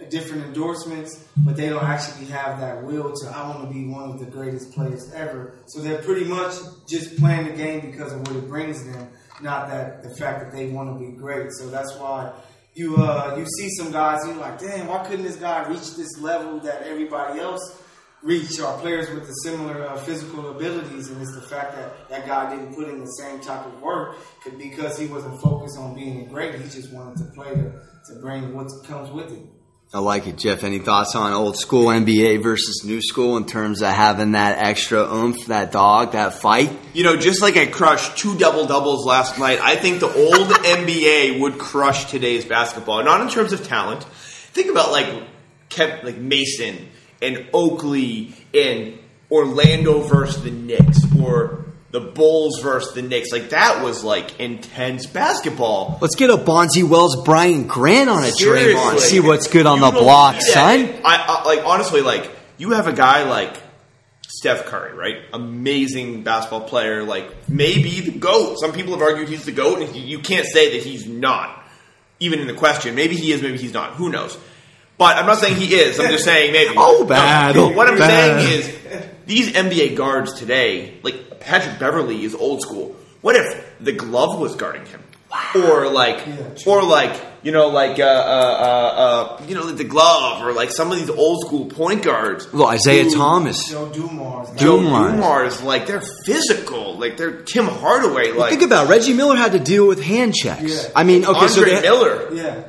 different 0.09 0.45
endorsements, 0.45 1.29
but 1.37 1.57
they 1.57 1.69
don't 1.69 1.85
actually 1.85 2.27
have 2.27 2.59
that 2.61 2.83
will 2.83 3.13
to, 3.13 3.29
I 3.29 3.49
want 3.49 3.69
to 3.69 3.75
be 3.75 3.87
one 3.87 4.11
of 4.11 4.19
the 4.19 4.27
greatest 4.27 4.73
players 4.73 5.13
ever. 5.13 5.55
So 5.67 5.81
they're 5.81 6.03
pretty 6.03 6.25
much 6.25 6.55
just 6.89 7.19
playing 7.19 7.49
the 7.49 7.53
game 7.53 7.81
because 7.81 8.13
of 8.13 8.21
what 8.21 8.37
it 8.37 8.49
brings 8.49 8.85
them, 8.85 9.09
not 9.41 9.69
that 9.69 10.03
the 10.03 10.15
fact 10.17 10.41
that 10.41 10.53
they 10.53 10.69
want 10.69 10.99
to 10.99 11.07
be 11.07 11.13
great. 11.13 11.53
So 11.53 11.69
that's 11.69 11.95
why 11.97 12.33
you 12.75 12.97
uh, 12.97 13.35
you 13.37 13.47
see 13.59 13.69
some 13.71 13.93
guys, 13.93 14.21
you're 14.27 14.37
like, 14.37 14.59
damn, 14.59 14.87
why 14.87 15.05
couldn't 15.05 15.25
this 15.25 15.37
guy 15.37 15.69
reach 15.69 15.95
this 15.97 16.19
level 16.19 16.59
that 16.61 16.83
everybody 16.83 17.41
else 17.41 17.82
reach? 18.23 18.59
Or 18.61 18.79
players 18.79 19.11
with 19.11 19.27
the 19.27 19.33
similar 19.45 19.87
uh, 19.87 19.97
physical 19.97 20.51
abilities, 20.51 21.09
and 21.09 21.21
it's 21.21 21.35
the 21.35 21.43
fact 21.43 21.77
that 21.77 22.09
that 22.09 22.27
guy 22.27 22.55
didn't 22.55 22.75
put 22.75 22.89
in 22.89 23.01
the 23.01 23.07
same 23.07 23.41
type 23.41 23.67
of 23.67 23.81
work 23.83 24.17
because 24.59 24.99
he 24.99 25.07
wasn't 25.07 25.41
focused 25.41 25.79
on 25.79 25.95
being 25.95 26.27
great. 26.27 26.55
He 26.55 26.65
just 26.65 26.93
wanted 26.93 27.19
to 27.19 27.25
play 27.35 27.51
to, 27.55 27.73
to 28.07 28.21
bring 28.21 28.55
what 28.55 28.69
comes 28.87 29.11
with 29.11 29.33
it. 29.33 29.47
I 29.95 29.99
like 29.99 30.27
it, 30.27 30.39
Jeff. 30.39 30.65
Any 30.65 30.79
thoughts 30.79 31.15
on 31.15 31.35
old 31.35 31.59
school 31.59 31.89
NBA 31.89 32.43
versus 32.43 32.83
new 32.83 33.03
school 33.03 33.37
in 33.37 33.45
terms 33.45 33.83
of 33.83 33.89
having 33.91 34.33
that 34.33 34.57
extra 34.57 35.03
oomph, 35.03 35.47
that 35.47 35.71
dog, 35.71 36.13
that 36.13 36.33
fight? 36.33 36.73
You 36.95 37.05
know, 37.05 37.19
just 37.19 37.43
like 37.43 37.59
I 37.59 37.67
crushed 37.67 38.17
two 38.17 38.39
double 38.39 38.65
doubles 38.65 39.05
last 39.05 39.39
night, 39.39 39.59
I 39.61 39.77
think 39.77 40.01
the 40.01 40.07
old 40.07 40.49
NBA 40.49 41.41
would 41.41 41.59
crush 41.59 42.11
today's 42.11 42.47
basketball. 42.47 43.05
Not 43.05 43.21
in 43.21 43.29
terms 43.29 43.53
of 43.53 43.67
talent. 43.67 44.05
Think 44.05 44.71
about 44.71 44.93
like 44.93 45.09
Kev, 45.69 46.05
like 46.05 46.17
Mason 46.17 46.89
and 47.23 47.47
Oakley 47.55 48.35
and 48.53 48.99
Orlando 49.31 50.01
versus 50.03 50.43
the 50.43 50.51
Knicks 50.51 50.99
or 51.19 51.65
the 51.91 52.01
Bulls 52.01 52.61
versus 52.61 52.95
the 52.95 53.03
Knicks. 53.03 53.31
Like 53.33 53.51
that 53.51 53.83
was 53.83 54.03
like 54.03 54.41
intense 54.41 55.07
basketball. 55.07 55.99
Let's 56.01 56.17
get 56.17 56.31
a 56.31 56.37
Bonzi 56.37 56.83
Wells, 56.83 57.23
Brian 57.25 57.67
Grant 57.67 58.11
on 58.11 58.25
a 58.25 58.29
Draymond. 58.29 58.99
See 58.99 59.21
what's 59.21 59.47
good 59.47 59.67
on 59.67 59.79
You 59.79 59.91
the 59.91 59.99
block, 59.99 60.41
son. 60.41 61.01
I, 61.05 61.25
I 61.29 61.45
like 61.45 61.65
honestly, 61.65 62.01
like 62.01 62.31
you 62.59 62.71
have 62.71 62.87
a 62.87 62.93
guy 62.93 63.25
like 63.25 63.57
Steph 64.29 64.67
Curry, 64.67 64.95
right? 64.95 65.17
Amazing 65.33 66.25
basketball 66.25 66.63
player, 66.63 67.05
like 67.05 67.49
maybe 67.49 68.01
the 68.01 68.19
goat. 68.19 68.59
Some 68.59 68.73
people 68.73 68.93
have 68.93 69.03
argued 69.03 69.29
he's 69.29 69.45
the 69.45 69.53
goat, 69.53 69.83
and 69.83 69.95
you 69.95 70.19
can't 70.21 70.47
say 70.47 70.73
that 70.73 70.83
he's 70.87 71.07
not. 71.07 71.59
Even 72.19 72.41
in 72.41 72.47
the 72.47 72.55
question, 72.55 72.95
maybe 72.95 73.17
he 73.17 73.33
is, 73.33 73.43
maybe 73.43 73.59
he's 73.59 73.75
not. 73.75 73.95
Who 73.95 74.09
knows? 74.09 74.39
But 74.99 75.17
I'm 75.17 75.27
not 75.27 75.39
saying 75.39 75.57
he 75.57 75.75
is. 75.75 75.99
I'm 75.99 76.11
just 76.11 76.25
saying 76.25 76.53
maybe. 76.53 76.75
Oh, 76.77 77.05
bad. 77.05 77.57
No, 77.57 77.69
what 77.71 77.89
I'm 77.89 77.99
Bad. 77.99 78.41
saying 78.41 78.61
is 78.61 79.07
these 79.27 79.53
NBA 79.53 79.97
guards 79.97 80.35
today, 80.35 80.99
like 81.03 81.41
Patrick 81.41 81.79
Beverley, 81.79 82.23
is 82.25 82.35
old 82.35 82.63
school. 82.63 82.95
What 83.21 83.37
if 83.37 83.65
the 83.81 83.93
glove 83.93 84.39
was 84.39 84.55
guarding 84.57 84.85
him, 84.87 85.03
or 85.55 85.89
like, 85.89 86.25
Yeah, 86.27 86.47
or 86.67 86.83
like 86.85 87.21
you 87.43 87.51
know, 87.51 87.69
like 87.69 87.99
uh, 87.99 88.03
uh, 88.05 88.07
uh, 88.07 89.41
uh, 89.41 89.43
you 89.49 89.55
know, 89.57 89.65
the 89.71 89.83
glove, 89.85 90.43
or 90.45 90.53
like 90.53 90.71
some 90.71 90.93
of 90.93 90.99
these 90.99 91.11
old 91.11 91.41
school 91.47 91.67
point 91.67 92.03
guards. 92.05 92.53
Well, 92.53 92.71
Isiah 92.73 93.05
who- 93.05 93.11
Thomas. 93.15 93.69
Joe 93.71 93.89
Dumars. 93.89 94.51
Joe 94.57 94.81
Dumars. 94.81 95.13
Dumars, 95.15 95.63
like 95.63 95.87
they're 95.87 96.03
physical, 96.27 96.97
like 96.99 97.17
they're 97.17 97.43
Tim 97.43 97.67
Hardaway, 97.67 98.33
like 98.33 98.51
Think 98.51 98.63
about 98.63 98.87
it. 98.87 98.91
Reggie 98.91 99.15
Miller 99.15 99.37
had 99.37 99.53
to 99.53 99.59
deal 99.59 99.89
with 99.89 100.03
hand 100.03 100.35
checks. 100.35 100.63
Yeah. 100.85 100.93
I 100.95 101.03
mean, 101.05 101.25
okay, 101.25 101.39
Andre 101.39 101.49
so 101.49 101.65
they, 101.65 101.81
Miller. 101.81 102.33
Yeah. 102.35 102.65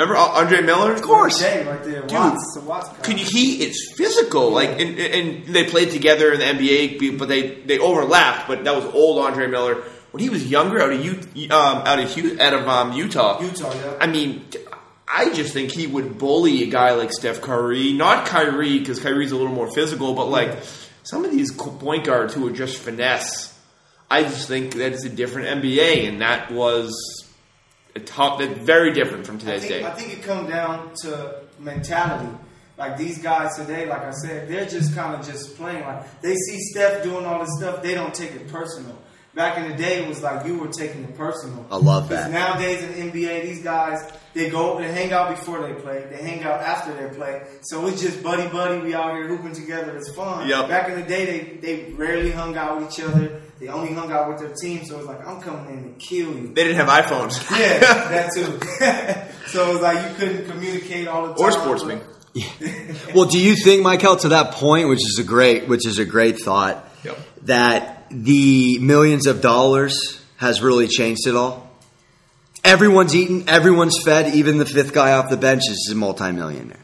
Remember 0.00 0.16
Andre 0.16 0.62
Miller? 0.62 0.94
Of 0.94 1.02
course. 1.02 1.40
Jay 1.40 1.62
right 1.62 1.84
there. 1.84 2.02
Watts. 2.06 2.56
It's 2.56 2.64
Watts. 2.64 2.88
Could 3.06 3.20
you, 3.20 3.26
he 3.26 3.62
is 3.62 3.92
physical, 3.94 4.50
like 4.50 4.80
and, 4.80 4.98
and 4.98 5.44
they 5.44 5.64
played 5.64 5.90
together 5.90 6.32
in 6.32 6.38
the 6.38 6.46
NBA, 6.46 7.18
but 7.18 7.28
they 7.28 7.56
they 7.60 7.78
overlapped. 7.78 8.48
But 8.48 8.64
that 8.64 8.74
was 8.74 8.86
old 8.94 9.18
Andre 9.18 9.46
Miller. 9.46 9.82
when 10.12 10.22
he 10.22 10.30
was 10.30 10.50
younger 10.50 10.80
out 10.80 10.90
of 10.90 11.04
U, 11.04 11.50
um, 11.50 11.82
out 11.86 11.98
of 11.98 12.40
out 12.40 12.54
of 12.54 12.66
um, 12.66 12.92
Utah. 12.94 13.42
Utah, 13.42 13.74
yeah. 13.74 13.96
I 14.00 14.06
mean, 14.06 14.42
I 15.06 15.34
just 15.34 15.52
think 15.52 15.70
he 15.70 15.86
would 15.86 16.16
bully 16.16 16.62
a 16.62 16.70
guy 16.70 16.92
like 16.92 17.12
Steph 17.12 17.42
Curry, 17.42 17.92
not 17.92 18.26
Kyrie 18.26 18.78
because 18.78 19.00
Kyrie's 19.00 19.32
a 19.32 19.36
little 19.36 19.52
more 19.52 19.70
physical, 19.70 20.14
but 20.14 20.28
like 20.28 20.60
some 21.02 21.26
of 21.26 21.30
these 21.30 21.52
point 21.52 22.06
guards 22.06 22.32
who 22.32 22.48
are 22.48 22.52
just 22.52 22.78
finesse. 22.78 23.54
I 24.10 24.22
just 24.22 24.48
think 24.48 24.76
that 24.76 24.92
it's 24.92 25.04
a 25.04 25.10
different 25.10 25.62
NBA, 25.62 26.08
and 26.08 26.22
that 26.22 26.50
was 26.50 26.90
a 27.28 27.29
top, 27.98 28.38
that 28.38 28.58
very 28.58 28.92
different 28.92 29.26
from 29.26 29.36
I 29.36 29.38
today's 29.40 29.62
think, 29.62 29.72
day. 29.72 29.84
I 29.84 29.90
think 29.90 30.12
it 30.12 30.22
comes 30.22 30.48
down 30.48 30.92
to 31.02 31.40
mentality. 31.58 32.32
Like 32.78 32.96
these 32.96 33.18
guys 33.18 33.56
today, 33.56 33.86
like 33.86 34.02
I 34.02 34.12
said, 34.12 34.48
they're 34.48 34.64
just 34.66 34.94
kind 34.94 35.14
of 35.14 35.26
just 35.26 35.56
playing. 35.56 35.82
Like 35.82 36.20
they 36.22 36.34
see 36.34 36.58
Steph 36.70 37.02
doing 37.02 37.26
all 37.26 37.40
this 37.40 37.50
stuff, 37.58 37.82
they 37.82 37.94
don't 37.94 38.14
take 38.14 38.30
it 38.32 38.48
personal. 38.48 38.96
Back 39.32 39.58
in 39.58 39.70
the 39.70 39.76
day, 39.76 40.02
it 40.02 40.08
was 40.08 40.22
like 40.22 40.44
you 40.44 40.58
were 40.58 40.66
taking 40.68 41.04
it 41.04 41.16
personal. 41.16 41.64
I 41.70 41.76
love 41.76 42.08
that. 42.08 42.32
Nowadays 42.32 42.82
in 42.82 43.12
the 43.12 43.12
NBA, 43.26 43.42
these 43.44 43.62
guys 43.62 43.98
they 44.34 44.50
go 44.50 44.78
they 44.78 44.90
hang 44.90 45.12
out 45.12 45.30
before 45.30 45.60
they 45.62 45.72
play, 45.74 46.04
they 46.10 46.16
hang 46.16 46.42
out 46.42 46.60
after 46.60 46.92
they 46.94 47.14
play. 47.16 47.42
So 47.62 47.86
it's 47.86 48.02
just 48.02 48.22
buddy 48.24 48.48
buddy. 48.48 48.80
We 48.80 48.92
out 48.94 49.12
here 49.14 49.28
hooping 49.28 49.52
together. 49.54 49.96
It's 49.96 50.12
fun. 50.14 50.48
Yep. 50.48 50.68
Back 50.68 50.88
in 50.90 51.00
the 51.00 51.06
day, 51.06 51.24
they 51.26 51.56
they 51.84 51.92
rarely 51.92 52.32
hung 52.32 52.56
out 52.56 52.80
with 52.80 52.92
each 52.92 53.04
other. 53.04 53.40
They 53.60 53.68
only 53.68 53.92
hung 53.94 54.10
out 54.10 54.28
with 54.30 54.38
their 54.40 54.52
team. 54.54 54.84
So 54.84 54.98
it's 54.98 55.06
like 55.06 55.24
I'm 55.24 55.40
coming 55.40 55.78
in 55.78 55.94
to 55.94 55.98
kill 56.00 56.32
you. 56.34 56.48
They 56.52 56.64
didn't 56.64 56.84
have 56.84 56.88
iPhones. 56.88 57.38
Yeah, 57.56 57.78
that 57.78 58.32
too. 58.34 58.58
so 59.50 59.72
it's 59.72 59.82
like 59.82 60.08
you 60.10 60.14
couldn't 60.16 60.50
communicate 60.50 61.06
all 61.06 61.28
the 61.28 61.34
time. 61.34 61.44
or 61.44 61.52
Sports 61.52 61.84
Me. 61.84 62.00
Well, 63.14 63.26
do 63.26 63.38
you 63.40 63.54
think, 63.56 63.84
Mykell, 63.84 64.20
to 64.22 64.28
that 64.30 64.52
point, 64.54 64.88
which 64.88 65.00
is 65.04 65.18
a 65.20 65.24
great, 65.24 65.68
which 65.68 65.86
is 65.86 65.98
a 65.98 66.04
great 66.04 66.38
thought, 66.40 66.88
Yep. 67.04 67.18
that 67.44 67.99
the 68.10 68.78
millions 68.78 69.26
of 69.26 69.40
dollars 69.40 70.20
has 70.36 70.60
really 70.60 70.88
changed 70.88 71.26
it 71.26 71.36
all? 71.36 71.70
Everyone's 72.62 73.14
eaten, 73.14 73.48
everyone's 73.48 74.02
fed. 74.02 74.34
Even 74.34 74.58
the 74.58 74.66
fifth 74.66 74.92
guy 74.92 75.12
off 75.12 75.30
the 75.30 75.36
bench 75.36 75.62
is 75.68 75.88
a 75.90 75.94
multimillionaire. 75.94 76.78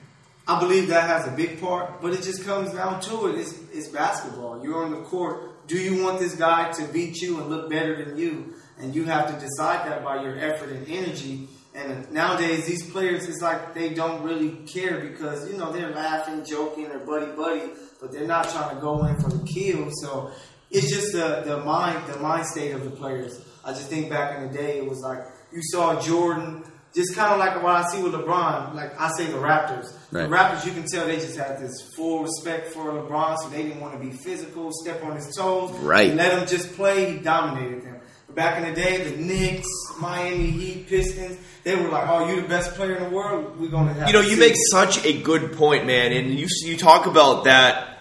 I 0.49 0.61
believe 0.61 0.89
that 0.89 1.09
has 1.09 1.27
a 1.27 1.37
big 1.37 1.61
part, 1.61 2.01
but 2.01 2.13
it 2.13 2.23
just 2.23 2.45
comes 2.45 2.73
down 2.73 3.01
to 3.03 3.27
it. 3.27 3.41
It's, 3.41 3.59
it's 3.73 3.89
basketball. 3.89 4.63
You're 4.63 4.85
on 4.85 4.93
the 4.93 5.03
court. 5.03 5.67
Do 5.67 5.77
you 5.77 6.05
want 6.05 6.21
this 6.21 6.37
guy 6.37 6.71
to 6.73 6.85
beat 6.93 7.21
you 7.21 7.41
and 7.41 7.51
look 7.51 7.69
better 7.69 8.05
than 8.05 8.17
you? 8.17 8.55
And 8.79 8.95
you 8.95 9.05
have 9.05 9.27
to 9.27 9.41
decide 9.45 9.91
that 9.91 10.05
by 10.05 10.23
your 10.23 10.39
effort 10.39 10.71
and 10.71 10.87
energy. 10.89 11.49
And 11.75 12.11
nowadays, 12.13 12.65
these 12.65 12.89
players, 12.91 13.29
it's 13.29 13.43
like 13.43 13.75
they 13.75 13.93
don't 13.93 14.23
really 14.23 14.51
care 14.67 15.01
because, 15.01 15.51
you 15.51 15.59
know, 15.59 15.73
they're 15.73 15.91
laughing, 15.91 16.45
joking, 16.45 16.87
or 16.87 17.01
buddy 17.01 17.33
buddy, 17.33 17.73
but 18.01 18.13
they're 18.13 18.27
not 18.27 18.49
trying 18.49 18.75
to 18.75 18.81
go 18.81 19.05
in 19.05 19.21
for 19.21 19.29
the 19.29 19.45
kill. 19.45 19.91
So 20.01 20.31
it's 20.71 20.91
just 20.91 21.13
the, 21.13 21.43
the 21.45 21.59
mind 21.65 22.07
the 22.13 22.19
mind 22.19 22.47
state 22.47 22.73
of 22.73 22.85
the 22.85 22.91
players. 22.91 23.41
I 23.65 23.73
just 23.73 23.89
think 23.89 24.11
back 24.11 24.37
in 24.37 24.47
the 24.47 24.57
day, 24.57 24.79
it 24.79 24.89
was 24.89 25.01
like 25.01 25.19
you 25.53 25.61
saw 25.63 26.01
Jordan, 26.01 26.65
just 26.95 27.15
kind 27.15 27.33
of 27.33 27.39
like 27.39 27.63
what 27.63 27.75
I 27.75 27.89
see 27.89 28.03
with 28.03 28.13
LeBron. 28.13 28.75
Like 28.75 28.99
I 29.01 29.11
say, 29.17 29.27
the 29.27 29.39
Raptors. 29.39 29.93
Right. 30.11 30.23
The 30.23 30.35
Raptors, 30.35 30.67
you 30.67 30.73
can 30.73 30.87
tell 30.87 31.07
they 31.07 31.17
just 31.17 31.37
had 31.37 31.61
this 31.61 31.93
full 31.95 32.23
respect 32.23 32.69
for 32.69 32.91
LeBron, 32.91 33.37
so 33.39 33.49
they 33.49 33.63
didn't 33.63 33.81
want 33.81 33.95
to 33.95 33.99
be 34.01 34.13
physical, 34.13 34.71
step 34.73 35.05
on 35.05 35.17
his 35.17 35.35
toes. 35.37 35.73
Right. 35.79 36.15
Let 36.15 36.39
him 36.39 36.47
just 36.47 36.75
play. 36.75 37.13
He 37.13 37.19
dominated 37.19 37.85
them. 37.85 38.01
But 38.27 38.37
back 38.37 38.59
in 38.59 38.69
the 38.69 38.81
day, 38.81 39.11
the 39.11 39.17
Knicks, 39.17 39.69
Miami 40.01 40.51
Heat, 40.51 40.89
Pistons, 40.89 41.39
they 41.65 41.77
were 41.77 41.89
like, 41.89 42.09
"Oh, 42.09 42.29
you're 42.29 42.41
the 42.41 42.49
best 42.49 42.75
player 42.75 42.97
in 42.97 43.03
the 43.03 43.11
world. 43.11 43.61
We're 43.61 43.69
gonna 43.69 43.93
have." 43.93 44.09
You 44.09 44.15
know, 44.15 44.21
you 44.21 44.37
make 44.37 44.53
it." 44.53 44.71
such 44.71 45.05
a 45.05 45.21
good 45.21 45.53
point, 45.57 45.87
man, 45.87 46.13
and 46.13 46.31
you 46.39 46.49
you 46.65 46.77
talk 46.77 47.07
about 47.07 47.45
that 47.45 47.96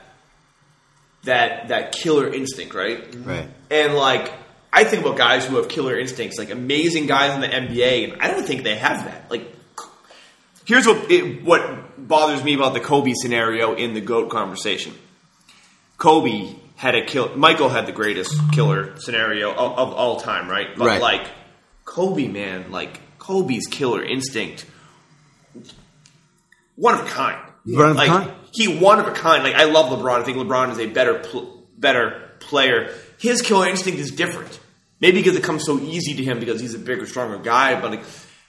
that 1.25 1.67
that 1.67 1.91
killer 1.91 2.27
instinct, 2.33 2.73
right? 2.73 3.13
Right. 3.23 3.47
And 3.69 3.93
like, 3.95 4.31
I 4.73 4.83
think 4.83 5.03
about 5.05 5.17
guys 5.17 5.45
who 5.45 5.57
have 5.57 5.67
killer 5.69 5.97
instincts, 5.97 6.37
like 6.37 6.49
amazing 6.49 7.05
guys 7.07 7.33
in 7.33 7.41
the 7.41 7.47
NBA, 7.47 8.11
and 8.13 8.21
I 8.21 8.29
don't 8.31 8.45
think 8.45 8.63
they 8.63 8.75
have 8.75 9.05
that. 9.05 9.29
Like, 9.29 9.53
here's 10.65 10.85
what 10.87 11.11
it, 11.11 11.43
what 11.43 12.07
bothers 12.07 12.43
me 12.43 12.53
about 12.55 12.73
the 12.73 12.79
Kobe 12.79 13.13
scenario 13.15 13.73
in 13.75 13.93
the 13.93 14.01
goat 14.01 14.29
conversation. 14.29 14.93
Kobe 15.97 16.55
had 16.75 16.95
a 16.95 17.05
kill. 17.05 17.35
Michael 17.37 17.69
had 17.69 17.85
the 17.85 17.91
greatest 17.93 18.35
killer 18.51 18.99
scenario 18.99 19.51
of, 19.51 19.77
of 19.77 19.93
all 19.93 20.19
time, 20.19 20.49
right? 20.49 20.67
But 20.77 20.85
Right. 20.87 21.01
like 21.01 21.27
Kobe, 21.85 22.27
man, 22.27 22.69
like 22.71 22.99
Kobe's 23.17 23.65
killer 23.67 24.03
instinct, 24.03 24.65
one 26.75 26.95
of 26.95 27.05
a 27.05 27.09
kind. 27.09 27.41
One 27.65 27.89
of 27.91 27.97
a 27.97 28.05
kind. 28.05 28.31
He 28.55 28.77
one 28.77 28.99
of 28.99 29.07
a 29.07 29.11
kind. 29.11 29.43
Like 29.43 29.55
I 29.55 29.65
love 29.65 29.87
LeBron. 29.87 30.21
I 30.21 30.23
think 30.23 30.37
LeBron 30.37 30.71
is 30.71 30.79
a 30.79 30.87
better 30.87 31.15
pl- 31.19 31.63
better 31.77 32.31
player. 32.39 32.93
His 33.17 33.41
killer 33.41 33.67
instinct 33.67 33.99
is 33.99 34.11
different. 34.11 34.59
Maybe 35.01 35.17
because 35.17 35.35
it 35.35 35.43
comes 35.43 35.65
so 35.65 35.77
easy 35.77 36.15
to 36.15 36.23
him 36.23 36.39
because 36.39 36.61
he's 36.61 36.73
a 36.73 36.79
bigger, 36.79 37.05
stronger 37.05 37.37
guy. 37.37 37.79
But 37.79 37.91
like 37.91 38.03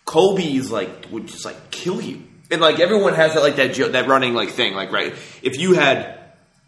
Kobe 0.05 0.45
is 0.45 0.71
like 0.71 1.07
would 1.11 1.27
just 1.27 1.45
like 1.45 1.71
kill 1.71 2.01
you. 2.01 2.23
And 2.51 2.61
like 2.61 2.79
everyone 2.79 3.15
has 3.15 3.35
that 3.35 3.43
like 3.43 3.57
that 3.57 3.75
that 3.93 4.07
running 4.07 4.35
like 4.35 4.51
thing. 4.51 4.75
Like 4.75 4.93
right, 4.93 5.15
if 5.43 5.59
you 5.59 5.75
had 5.75 6.21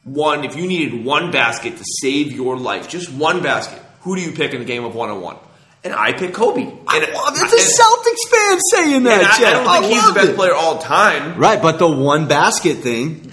one, 0.05 0.45
if 0.45 0.57
you 0.57 0.67
needed 0.67 1.05
one 1.05 1.31
basket 1.31 1.77
to 1.77 1.85
save 2.01 2.33
your 2.33 2.57
life, 2.57 2.89
just 2.89 3.13
one 3.13 3.43
basket, 3.43 3.81
who 4.01 4.17
do 4.17 4.23
you 4.23 4.33
pick 4.33 4.53
in 4.53 4.59
the 4.59 4.65
game 4.65 4.85
of 4.85 4.95
one 4.95 5.11
on 5.11 5.21
one? 5.21 5.37
And 5.85 5.93
I 5.95 6.13
pick 6.13 6.35
Kobe. 6.35 6.63
And 6.63 6.75
Well, 6.87 7.33
it's 7.33 7.41
a 7.41 7.83
Celtics 7.83 8.31
fan 8.31 8.61
saying 8.73 9.03
that. 9.05 9.39
I, 9.41 9.45
I 9.49 9.53
don't 9.53 9.81
think 9.83 9.93
he's 9.95 10.07
the 10.07 10.13
best 10.13 10.29
it. 10.31 10.37
player 10.37 10.55
all 10.55 10.79
time. 10.79 11.39
Right, 11.39 11.63
but 11.63 11.79
the 11.79 11.89
one 11.89 12.27
basket 12.29 12.79
thing, 12.79 13.33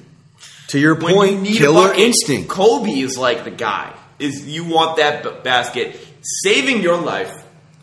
to 0.67 0.79
your 0.79 0.95
When 0.95 1.07
you 1.09 1.15
point, 1.15 1.41
need 1.41 1.57
killer 1.57 1.87
bucket, 1.87 1.99
instinct. 1.99 2.49
Kobe 2.49 2.91
is 2.91 3.17
like 3.17 3.43
the 3.43 3.51
guy. 3.51 3.93
Is 4.19 4.47
you 4.47 4.63
want 4.65 4.97
that 4.97 5.23
b- 5.23 5.31
basket 5.43 5.99
saving 6.21 6.81
your 6.81 6.97
life? 6.97 7.33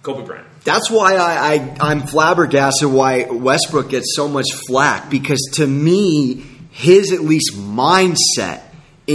Kobe 0.03 0.25
Bryant. 0.25 0.47
That's 0.65 0.91
why 0.91 1.15
I, 1.17 1.55
I 1.55 1.77
I'm 1.81 2.03
flabbergasted 2.07 2.89
why 2.89 3.25
Westbrook 3.31 3.91
gets 3.91 4.15
so 4.17 4.29
much 4.29 4.47
flack 4.69 5.11
because 5.11 5.41
to 5.55 5.67
me 5.67 6.45
his 6.71 7.13
at 7.13 7.21
least 7.21 7.55
mindset 7.57 8.63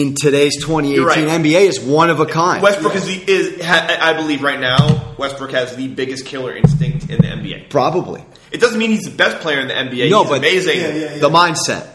in 0.02 0.14
today's 0.16 0.56
2018 0.64 1.06
right. 1.06 1.18
NBA 1.42 1.62
is 1.68 1.80
one 1.80 2.10
of 2.10 2.20
a 2.20 2.26
kind. 2.26 2.62
Westbrook 2.62 2.96
is 2.96 3.06
the 3.06 3.24
is 3.32 3.64
ha, 3.66 3.98
I 4.00 4.14
believe 4.14 4.44
right 4.44 4.60
now 4.60 5.16
Westbrook 5.18 5.52
has 5.52 5.76
the 5.76 5.88
biggest 5.88 6.26
killer 6.26 6.56
instinct 6.56 7.10
in 7.10 7.18
the 7.18 7.28
NBA. 7.28 7.70
Probably 7.70 8.24
It 8.52 8.62
doesn't 8.62 8.78
mean 8.80 8.92
he's 8.92 9.06
the 9.06 9.12
best 9.16 9.40
player 9.40 9.60
in 9.60 9.68
the 9.68 9.74
NBA. 9.74 10.10
No, 10.10 10.22
he's 10.22 10.30
but- 10.30 10.38
amazing. 10.40 10.80
Yeah, 10.80 10.88
yeah, 10.88 11.14
yeah. 11.14 11.18
the 11.20 11.30
mindset. 11.30 11.88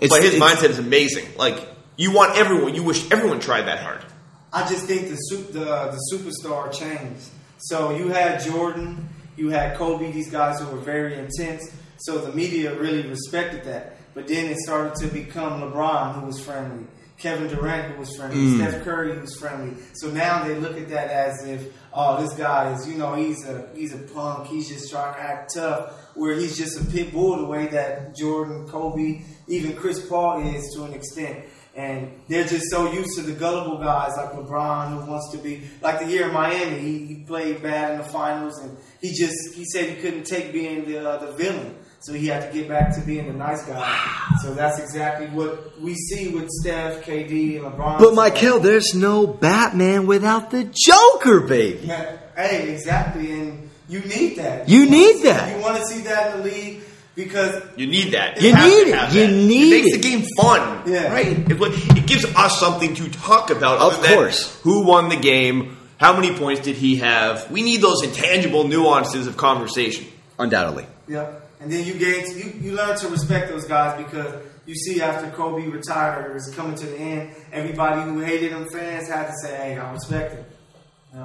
It's, 0.00 0.12
But 0.14 0.22
his 0.22 0.34
it's- 0.34 0.40
mindset 0.40 0.70
is 0.70 0.78
amazing. 0.78 1.26
Like 1.36 1.66
you 1.96 2.12
want 2.12 2.36
everyone. 2.38 2.74
You 2.74 2.84
wish 2.84 3.10
everyone 3.10 3.40
tried 3.40 3.62
that 3.62 3.80
hard. 3.80 4.04
I 4.52 4.66
just 4.68 4.86
think 4.86 5.08
the 5.08 5.16
the 5.52 5.64
the 5.64 6.00
superstar 6.12 6.72
changed. 6.72 7.28
So 7.58 7.90
you 7.96 8.08
had 8.08 8.40
Jordan, 8.42 9.08
you 9.36 9.48
had 9.50 9.76
Kobe, 9.76 10.12
these 10.12 10.30
guys 10.30 10.60
who 10.60 10.66
were 10.68 10.78
very 10.80 11.18
intense. 11.18 11.70
So 11.98 12.18
the 12.18 12.32
media 12.32 12.78
really 12.78 13.02
respected 13.08 13.64
that. 13.64 13.96
But 14.14 14.28
then 14.28 14.46
it 14.46 14.58
started 14.58 14.94
to 15.02 15.08
become 15.08 15.60
LeBron, 15.60 16.14
who 16.20 16.26
was 16.26 16.40
friendly, 16.40 16.86
Kevin 17.18 17.48
Durant, 17.48 17.92
who 17.92 17.98
was 17.98 18.16
friendly, 18.16 18.56
Steph 18.56 18.84
Curry, 18.84 19.14
who 19.14 19.20
was 19.20 19.36
friendly. 19.36 19.76
So 19.94 20.10
now 20.10 20.44
they 20.44 20.54
look 20.54 20.78
at 20.78 20.88
that 20.90 21.10
as 21.10 21.44
if, 21.44 21.72
oh, 21.92 22.22
this 22.22 22.32
guy 22.34 22.72
is, 22.72 22.88
you 22.88 22.96
know, 22.96 23.14
he's 23.14 23.44
a 23.44 23.68
he's 23.74 23.92
a 23.92 23.98
punk. 23.98 24.46
He's 24.46 24.68
just 24.68 24.90
trying 24.90 25.14
to 25.14 25.20
act 25.20 25.54
tough. 25.54 25.94
Where 26.14 26.34
he's 26.34 26.56
just 26.56 26.80
a 26.80 26.84
pit 26.84 27.12
bull, 27.12 27.36
the 27.36 27.44
way 27.44 27.66
that 27.68 28.16
Jordan, 28.16 28.68
Kobe, 28.68 29.22
even 29.48 29.74
Chris 29.76 30.04
Paul 30.08 30.46
is 30.46 30.72
to 30.76 30.84
an 30.84 30.92
extent. 30.92 31.44
And 31.74 32.10
they're 32.28 32.46
just 32.46 32.70
so 32.70 32.92
used 32.92 33.16
to 33.16 33.22
the 33.22 33.32
gullible 33.32 33.78
guys 33.78 34.12
like 34.16 34.32
LeBron, 34.32 34.90
who 34.90 35.10
wants 35.10 35.30
to 35.32 35.38
be 35.38 35.62
like 35.80 36.00
the 36.00 36.06
year 36.06 36.26
in 36.26 36.34
Miami. 36.34 36.78
He, 36.80 37.06
he 37.06 37.14
played 37.24 37.62
bad 37.62 37.92
in 37.92 37.98
the 37.98 38.04
finals, 38.04 38.58
and 38.58 38.76
he 39.00 39.12
just 39.12 39.36
he 39.54 39.64
said 39.64 39.88
he 39.88 39.96
couldn't 39.96 40.24
take 40.24 40.52
being 40.52 40.86
the 40.86 41.08
uh, 41.08 41.16
the 41.24 41.32
villain, 41.32 41.76
so 42.00 42.12
he 42.12 42.26
had 42.26 42.50
to 42.50 42.58
get 42.58 42.68
back 42.68 42.94
to 42.94 43.00
being 43.02 43.26
the 43.26 43.32
nice 43.32 43.64
guy. 43.66 44.34
So 44.42 44.54
that's 44.54 44.78
exactly 44.78 45.26
what 45.28 45.80
we 45.80 45.94
see 45.94 46.28
with 46.28 46.48
Steph, 46.48 47.04
KD, 47.04 47.56
and 47.56 47.64
LeBron. 47.66 47.98
But 47.98 48.14
Mykell, 48.14 48.62
there's 48.62 48.94
no 48.94 49.26
Batman 49.26 50.06
without 50.06 50.50
the 50.50 50.64
Joker, 50.72 51.40
baby. 51.40 51.86
Yeah, 51.86 52.16
hey, 52.36 52.72
exactly, 52.72 53.32
and 53.32 53.70
you 53.88 54.00
need 54.00 54.36
that. 54.36 54.68
You 54.68 54.80
wanna 54.80 54.90
need 54.90 55.16
see- 55.16 55.22
that. 55.24 55.56
You 55.56 55.62
want 55.62 55.76
to 55.78 55.84
see 55.86 56.00
that 56.02 56.34
in 56.36 56.42
the 56.42 56.48
league 56.48 56.80
because 57.14 57.62
You 57.76 57.86
need 57.88 58.12
that. 58.12 58.40
You 58.40 58.52
need 58.54 58.88
it. 58.88 58.94
have 58.94 59.12
You 59.14 59.26
that. 59.26 59.32
need 59.32 59.72
it. 59.72 59.82
makes 59.84 59.96
it. 59.96 60.02
the 60.02 60.08
game 60.08 60.24
fun. 60.36 60.82
Yeah. 60.86 61.12
Right? 61.12 61.26
It, 61.26 61.50
it 61.50 62.06
gives 62.06 62.24
us 62.36 62.60
something 62.60 62.94
to 62.94 63.08
talk 63.10 63.50
about. 63.50 63.78
Of 63.80 64.00
course. 64.06 64.56
Who 64.62 64.84
won 64.84 65.08
the 65.08 65.16
game? 65.16 65.76
How 65.98 66.14
many 66.14 66.32
points 66.38 66.60
did 66.60 66.76
he 66.76 66.96
have? 66.96 67.50
We 67.50 67.62
need 67.62 67.80
those 67.80 68.04
intangible 68.04 68.68
nuances 68.68 69.26
of 69.26 69.36
conversation. 69.36 70.06
Undoubtedly. 70.38 70.86
Yeah, 71.08 71.32
and 71.60 71.72
then 71.72 71.84
you 71.84 71.94
gain 71.94 72.24
you, 72.36 72.52
you 72.60 72.72
learn 72.72 72.96
to 72.98 73.08
respect 73.08 73.48
those 73.48 73.66
guys 73.66 74.02
because 74.04 74.42
you 74.66 74.74
see 74.74 75.00
after 75.00 75.30
Kobe 75.30 75.66
retired 75.66 76.30
or 76.30 76.34
was 76.34 76.52
coming 76.54 76.76
to 76.76 76.86
the 76.86 76.96
end, 76.96 77.34
everybody 77.52 78.02
who 78.02 78.20
hated 78.20 78.52
him 78.52 78.68
fans 78.70 79.08
had 79.08 79.26
to 79.26 79.32
say, 79.42 79.56
"Hey, 79.56 79.78
I 79.78 79.92
respect 79.92 80.34
him." 80.34 80.44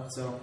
So 0.10 0.40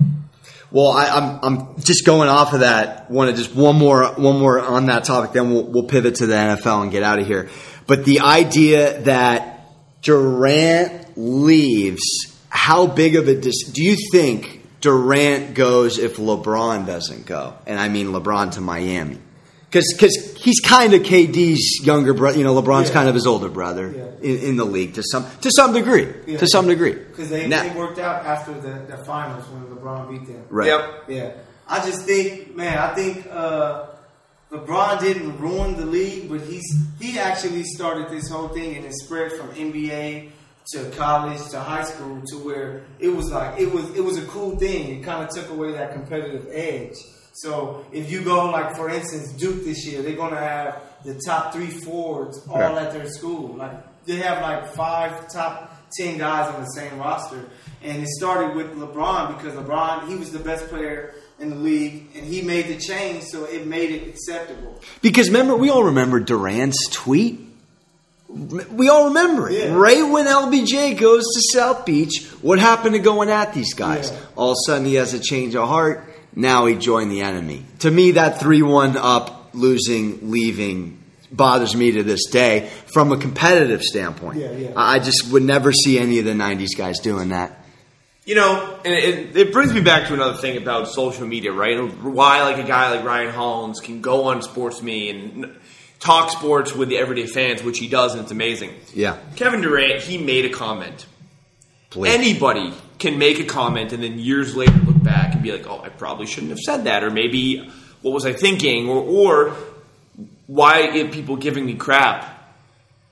Well, 0.70 0.90
I, 0.92 1.08
I'm 1.08 1.38
I'm 1.42 1.80
just 1.80 2.06
going 2.06 2.28
off 2.28 2.52
of 2.52 2.60
that. 2.60 3.10
Want 3.10 3.30
to 3.30 3.36
just 3.36 3.54
one 3.54 3.76
more 3.76 4.04
one 4.14 4.38
more 4.38 4.60
on 4.60 4.86
that 4.86 5.04
topic, 5.04 5.32
then 5.32 5.50
we'll 5.50 5.64
we'll 5.64 5.84
pivot 5.88 6.16
to 6.16 6.26
the 6.26 6.34
NFL 6.34 6.82
and 6.82 6.92
get 6.92 7.02
out 7.02 7.18
of 7.18 7.26
here. 7.26 7.48
But 7.86 8.04
the 8.04 8.20
idea 8.20 9.00
that 9.02 9.66
Durant 10.02 11.16
leaves, 11.16 12.02
how 12.48 12.86
big 12.86 13.16
of 13.16 13.26
a 13.26 13.34
dis- 13.34 13.64
do 13.72 13.82
you 13.82 13.96
think 14.12 14.59
Durant 14.80 15.54
goes 15.54 15.98
if 15.98 16.16
LeBron 16.16 16.86
doesn't 16.86 17.26
go, 17.26 17.54
and 17.66 17.78
I 17.78 17.88
mean 17.88 18.08
LeBron 18.08 18.52
to 18.52 18.60
Miami, 18.60 19.18
because 19.70 20.34
he's 20.38 20.60
kind 20.60 20.94
of 20.94 21.02
KD's 21.02 21.80
younger 21.84 22.14
brother. 22.14 22.38
You 22.38 22.44
know, 22.44 22.54
LeBron's 22.60 22.88
Yeah. 22.88 22.94
kind 22.94 23.08
of 23.08 23.14
his 23.14 23.26
older 23.26 23.48
brother 23.48 23.92
Yeah. 23.94 24.30
in, 24.30 24.38
in 24.38 24.56
the 24.56 24.64
league 24.64 24.94
to 24.94 25.02
some 25.02 25.26
to 25.42 25.50
some 25.54 25.72
degree. 25.74 26.08
Yeah. 26.26 26.38
To 26.38 26.46
some 26.46 26.66
degree, 26.66 26.92
Because 26.94 27.28
they, 27.28 27.46
Now- 27.46 27.62
they 27.62 27.70
worked 27.78 27.98
out 27.98 28.24
after 28.24 28.52
the, 28.54 28.96
the 28.96 29.04
finals 29.04 29.44
when 29.48 29.62
LeBron 29.76 30.10
beat 30.10 30.26
them. 30.26 30.44
right? 30.48 30.68
Yep. 30.68 31.04
Yeah. 31.08 31.30
I 31.68 31.84
just 31.86 32.02
think, 32.02 32.56
man, 32.56 32.78
I 32.78 32.94
think 32.94 33.26
uh, 33.30 33.84
LeBron 34.50 34.98
didn't 35.00 35.38
ruin 35.38 35.76
the 35.76 35.86
league, 35.86 36.28
but 36.28 36.40
he's 36.40 36.64
he 37.00 37.18
actually 37.18 37.62
started 37.64 38.08
this 38.10 38.28
whole 38.28 38.48
thing 38.48 38.76
and 38.76 38.84
it 38.86 38.94
spread 38.94 39.30
from 39.32 39.48
NBA 39.50 40.30
to 40.72 40.90
college 40.90 41.40
to 41.50 41.58
high 41.60 41.84
school 41.84 42.20
to 42.26 42.36
where 42.36 42.84
it 42.98 43.08
was 43.08 43.30
like 43.30 43.58
it 43.60 43.72
was 43.72 43.84
it 43.96 44.04
was 44.04 44.18
a 44.18 44.26
cool 44.26 44.56
thing. 44.58 44.98
It 44.98 45.04
kind 45.04 45.24
of 45.26 45.34
took 45.34 45.50
away 45.50 45.72
that 45.72 45.92
competitive 45.92 46.46
edge. 46.52 46.94
So 47.32 47.84
if 47.92 48.10
you 48.10 48.22
go 48.22 48.50
like 48.50 48.76
for 48.76 48.88
instance 48.90 49.32
Duke 49.32 49.64
this 49.64 49.86
year, 49.86 50.02
they're 50.02 50.16
gonna 50.16 50.36
have 50.36 50.80
the 51.04 51.20
top 51.26 51.52
three 51.52 51.68
forwards 51.68 52.46
all 52.48 52.58
Yeah. 52.58 52.82
at 52.82 52.92
their 52.92 53.06
school. 53.08 53.56
Like 53.56 54.04
they 54.04 54.16
have 54.16 54.42
like 54.42 54.74
five 54.74 55.28
top 55.32 55.76
ten 55.98 56.18
guys 56.18 56.54
on 56.54 56.60
the 56.60 56.68
same 56.68 56.98
roster, 56.98 57.44
and 57.82 58.02
it 58.02 58.08
started 58.08 58.54
with 58.54 58.76
LeBron 58.76 59.36
because 59.36 59.54
LeBron 59.54 60.08
he 60.08 60.14
was 60.16 60.30
the 60.30 60.38
best 60.38 60.68
player 60.68 61.14
in 61.40 61.50
the 61.50 61.56
league, 61.56 62.08
and 62.14 62.24
he 62.26 62.42
made 62.42 62.68
the 62.68 62.76
change, 62.76 63.24
so 63.24 63.44
it 63.44 63.66
made 63.66 63.90
it 63.90 64.06
acceptable. 64.08 64.78
Because 65.00 65.28
remember, 65.28 65.56
we 65.56 65.70
all 65.70 65.84
remember 65.84 66.20
Durant's 66.20 66.86
tweet. 66.90 67.40
We 68.32 68.88
all 68.88 69.08
remember 69.08 69.50
it. 69.50 69.58
Yeah. 69.58 69.74
Right 69.74 70.08
when 70.08 70.26
LBJ 70.26 70.98
goes 70.98 71.24
to 71.24 71.40
South 71.52 71.84
Beach, 71.84 72.26
what 72.42 72.58
happened 72.58 72.94
to 72.94 73.00
going 73.00 73.28
at 73.28 73.52
these 73.52 73.74
guys? 73.74 74.10
Yeah. 74.10 74.18
All 74.36 74.50
of 74.52 74.56
a 74.56 74.66
sudden, 74.66 74.86
he 74.86 74.94
has 74.94 75.14
a 75.14 75.20
change 75.20 75.54
of 75.56 75.68
heart. 75.68 76.04
Now 76.34 76.66
he 76.66 76.76
joined 76.76 77.10
the 77.10 77.22
enemy. 77.22 77.64
To 77.80 77.90
me, 77.90 78.12
that 78.12 78.38
3 78.38 78.62
1 78.62 78.96
up, 78.96 79.50
losing, 79.52 80.30
leaving 80.30 81.02
bothers 81.32 81.76
me 81.76 81.92
to 81.92 82.02
this 82.02 82.26
day 82.26 82.68
from 82.92 83.12
a 83.12 83.16
competitive 83.16 83.82
standpoint. 83.82 84.38
Yeah, 84.38 84.52
yeah. 84.52 84.72
I 84.76 84.96
I 84.96 84.98
just 84.98 85.32
would 85.32 85.42
never 85.42 85.72
see 85.72 85.98
any 85.98 86.18
of 86.18 86.24
the 86.24 86.32
90s 86.32 86.76
guys 86.76 86.98
doing 86.98 87.30
that. 87.30 87.56
You 88.24 88.34
know, 88.34 88.78
and 88.84 88.94
it, 88.94 89.36
it 89.36 89.52
brings 89.52 89.72
me 89.72 89.80
back 89.80 90.08
to 90.08 90.14
another 90.14 90.36
thing 90.36 90.56
about 90.56 90.88
social 90.88 91.26
media, 91.26 91.52
right? 91.52 91.76
And 91.76 92.14
Why, 92.14 92.42
like 92.42 92.62
a 92.62 92.66
guy 92.66 92.90
like 92.94 93.04
Ryan 93.04 93.32
Hollins 93.32 93.80
can 93.80 94.02
go 94.02 94.24
on 94.24 94.42
Sports 94.42 94.82
Me 94.82 95.08
and 95.10 95.56
talk 96.00 96.30
sports 96.30 96.74
with 96.74 96.88
the 96.88 96.98
everyday 96.98 97.26
fans, 97.26 97.62
which 97.62 97.78
he 97.78 97.86
does, 97.86 98.14
and 98.14 98.22
it's 98.22 98.32
amazing. 98.32 98.74
Yeah. 98.94 99.18
Kevin 99.36 99.60
Durant, 99.60 100.02
he 100.02 100.18
made 100.18 100.46
a 100.46 100.50
comment. 100.50 101.06
Please. 101.90 102.14
Anybody 102.14 102.72
can 102.98 103.18
make 103.18 103.38
a 103.38 103.44
comment 103.44 103.92
and 103.92 104.02
then 104.02 104.18
years 104.18 104.56
later 104.56 104.78
look 104.78 105.02
back 105.02 105.34
and 105.34 105.42
be 105.42 105.52
like, 105.52 105.66
"Oh, 105.66 105.80
I 105.82 105.88
probably 105.88 106.26
shouldn't 106.26 106.50
have 106.50 106.60
said 106.60 106.84
that," 106.84 107.02
or 107.02 107.10
maybe, 107.10 107.68
"What 108.02 108.12
was 108.12 108.24
I 108.24 108.32
thinking?" 108.32 108.88
or, 108.88 109.02
or 109.02 109.56
"Why 110.46 110.82
are 110.88 111.08
people 111.08 111.36
giving 111.36 111.66
me 111.66 111.74
crap?" 111.74 112.26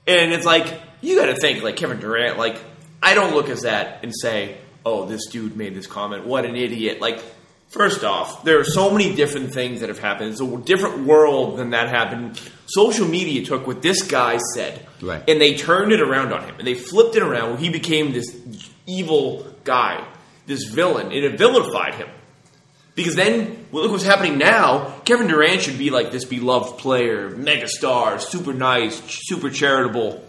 And 0.06 0.32
it's 0.32 0.46
like 0.46 0.80
you 1.00 1.16
got 1.16 1.26
to 1.26 1.36
think, 1.36 1.62
like 1.62 1.76
Kevin 1.76 1.98
Durant. 1.98 2.38
Like 2.38 2.58
I 3.02 3.14
don't 3.14 3.34
look 3.34 3.48
at 3.48 3.62
that 3.62 4.04
and 4.04 4.12
say, 4.14 4.58
"Oh, 4.86 5.06
this 5.06 5.26
dude 5.26 5.56
made 5.56 5.74
this 5.74 5.86
comment. 5.86 6.24
What 6.26 6.44
an 6.44 6.56
idiot!" 6.56 7.00
Like. 7.00 7.22
First 7.68 8.02
off, 8.02 8.44
there 8.44 8.58
are 8.58 8.64
so 8.64 8.90
many 8.90 9.14
different 9.14 9.52
things 9.52 9.80
that 9.80 9.90
have 9.90 9.98
happened. 9.98 10.30
It's 10.32 10.40
a 10.40 10.56
different 10.58 11.00
world 11.06 11.58
than 11.58 11.70
that 11.70 11.90
happened. 11.90 12.40
Social 12.66 13.06
media 13.06 13.44
took 13.44 13.66
what 13.66 13.82
this 13.82 14.02
guy 14.02 14.38
said, 14.54 14.86
Right. 15.02 15.22
and 15.28 15.38
they 15.40 15.54
turned 15.54 15.92
it 15.92 16.00
around 16.00 16.32
on 16.32 16.42
him, 16.44 16.54
and 16.58 16.66
they 16.66 16.72
flipped 16.74 17.14
it 17.14 17.22
around. 17.22 17.50
Where 17.50 17.58
he 17.58 17.68
became 17.68 18.12
this 18.12 18.34
evil 18.86 19.46
guy, 19.64 20.02
this 20.46 20.64
villain, 20.64 21.06
and 21.06 21.24
it 21.24 21.36
vilified 21.36 21.94
him. 21.96 22.08
Because 22.94 23.14
then, 23.16 23.66
well, 23.70 23.82
look 23.82 23.92
what's 23.92 24.02
happening 24.02 24.38
now. 24.38 24.94
Kevin 25.04 25.26
Durant 25.28 25.60
should 25.60 25.78
be 25.78 25.90
like 25.90 26.10
this 26.10 26.24
beloved 26.24 26.78
player, 26.78 27.30
megastar, 27.30 28.18
super 28.20 28.54
nice, 28.54 29.00
super 29.06 29.50
charitable, 29.50 30.24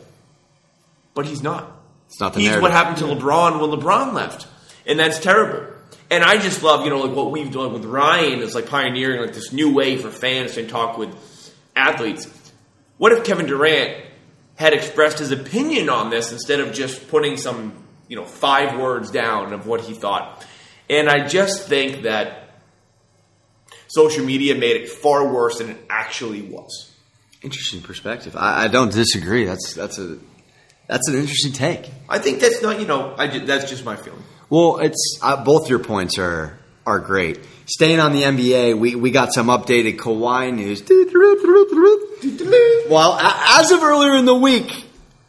but 1.14 1.26
he's 1.26 1.42
not. 1.42 1.72
It's 2.10 2.20
not 2.20 2.34
the 2.34 2.40
He's 2.42 2.50
narrative. 2.50 2.62
what 2.64 2.72
happened 2.72 2.98
to 2.98 3.06
LeBron 3.06 3.60
when 3.62 3.80
LeBron 3.80 4.14
left, 4.14 4.46
and 4.86 5.00
that's 5.00 5.20
terrible. 5.20 5.69
And 6.12 6.24
I 6.24 6.38
just 6.38 6.64
love, 6.64 6.84
you 6.86 6.90
know, 6.90 7.02
like 7.02 7.16
what 7.16 7.32
we've 7.32 7.52
done 7.52 7.72
with 7.74 7.86
Ryan 7.86 8.40
is 8.40 8.56
like 8.56 8.68
pioneering 8.68 9.22
like 9.22 9.34
this 9.34 9.54
new 9.54 9.74
way 9.74 9.98
for 9.98 10.10
fans 10.10 10.56
to 10.56 10.68
talk 10.68 10.98
with 10.98 11.16
athletes. 11.76 12.28
What 12.98 13.12
if 13.12 13.24
Kevin 13.24 13.46
Durant 13.46 14.06
had 14.56 14.74
expressed 14.74 15.20
his 15.20 15.32
opinion 15.32 15.88
on 15.90 16.10
this 16.10 16.32
instead 16.32 16.60
of 16.60 16.74
just 16.74 17.08
putting 17.10 17.38
some, 17.38 17.84
you 18.08 18.16
know, 18.16 18.26
five 18.26 18.80
words 18.80 19.12
down 19.12 19.54
of 19.54 19.68
what 19.68 19.82
he 19.82 19.94
thought? 19.94 20.46
And 20.90 21.08
I 21.08 21.28
just 21.28 21.68
think 21.68 22.04
that 22.04 22.50
social 23.88 24.26
media 24.26 24.56
made 24.56 24.78
it 24.78 24.90
far 24.90 25.32
worse 25.32 25.60
than 25.60 25.70
it 25.70 25.78
actually 25.90 26.42
was. 26.42 26.92
Interesting 27.42 27.82
perspective. 27.82 28.36
I, 28.36 28.66
I 28.66 28.68
don't 28.68 28.92
disagree. 28.92 29.46
That's 29.46 29.74
that's 29.74 30.00
a 30.00 30.18
that's 30.88 31.08
an 31.08 31.16
interesting 31.16 31.54
take. 31.54 31.90
I 32.10 32.18
think 32.18 32.40
that's 32.40 32.62
not, 32.62 32.80
you 32.80 32.88
know, 32.88 33.14
I 33.18 33.28
that's 33.28 33.70
just 33.70 33.86
my 33.86 33.96
feeling. 33.96 34.24
Well, 34.50 34.80
it's 34.80 35.20
uh, 35.22 35.44
both 35.44 35.70
your 35.70 35.80
points 35.80 36.18
are 36.18 36.58
are 36.86 37.00
great. 37.00 37.40
Staying 37.66 38.00
on 38.00 38.14
the 38.14 38.24
NBA, 38.24 38.80
we, 38.80 38.96
we 38.96 39.12
got 39.12 39.32
some 39.32 39.48
updated 39.48 39.98
Kawhi 39.98 40.52
news. 40.52 40.82
Well, 42.90 43.14
as 43.20 43.70
of 43.70 43.84
earlier 43.84 44.16
in 44.16 44.26
the 44.26 44.34
week, 44.34 44.86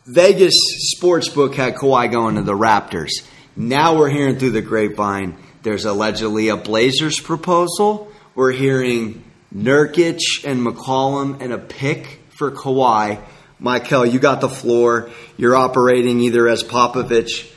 Vegas 0.07 0.55
Sportsbook 0.97 1.55
had 1.55 1.75
Kawhi 1.75 2.11
going 2.11 2.37
to 2.37 2.43
the 2.43 2.57
Raptors. 2.57 3.11
Now 3.57 3.99
we're 3.99 4.09
hearing 4.09 4.39
through 4.39 4.53
the 4.53 4.63
grapevine 4.63 5.37
there's 5.63 5.85
allegedly 5.85 6.49
a 6.49 6.57
Blazers 6.57 7.21
proposal. 7.21 8.11
We're 8.35 8.53
hearing 8.53 9.25
Nurkic 9.55 10.21
and 10.45 10.65
McCollum 10.65 11.43
and 11.43 11.53
a 11.53 11.59
pick 11.59 12.21
for 12.31 12.51
Kawhi. 12.51 13.23
Mykell, 13.61 14.11
you 14.11 14.19
got 14.19 14.41
the 14.41 14.49
floor. 14.49 15.11
You're 15.37 15.55
operating 15.55 16.21
either 16.21 16.49
as 16.49 16.65
Popovich 16.65 17.50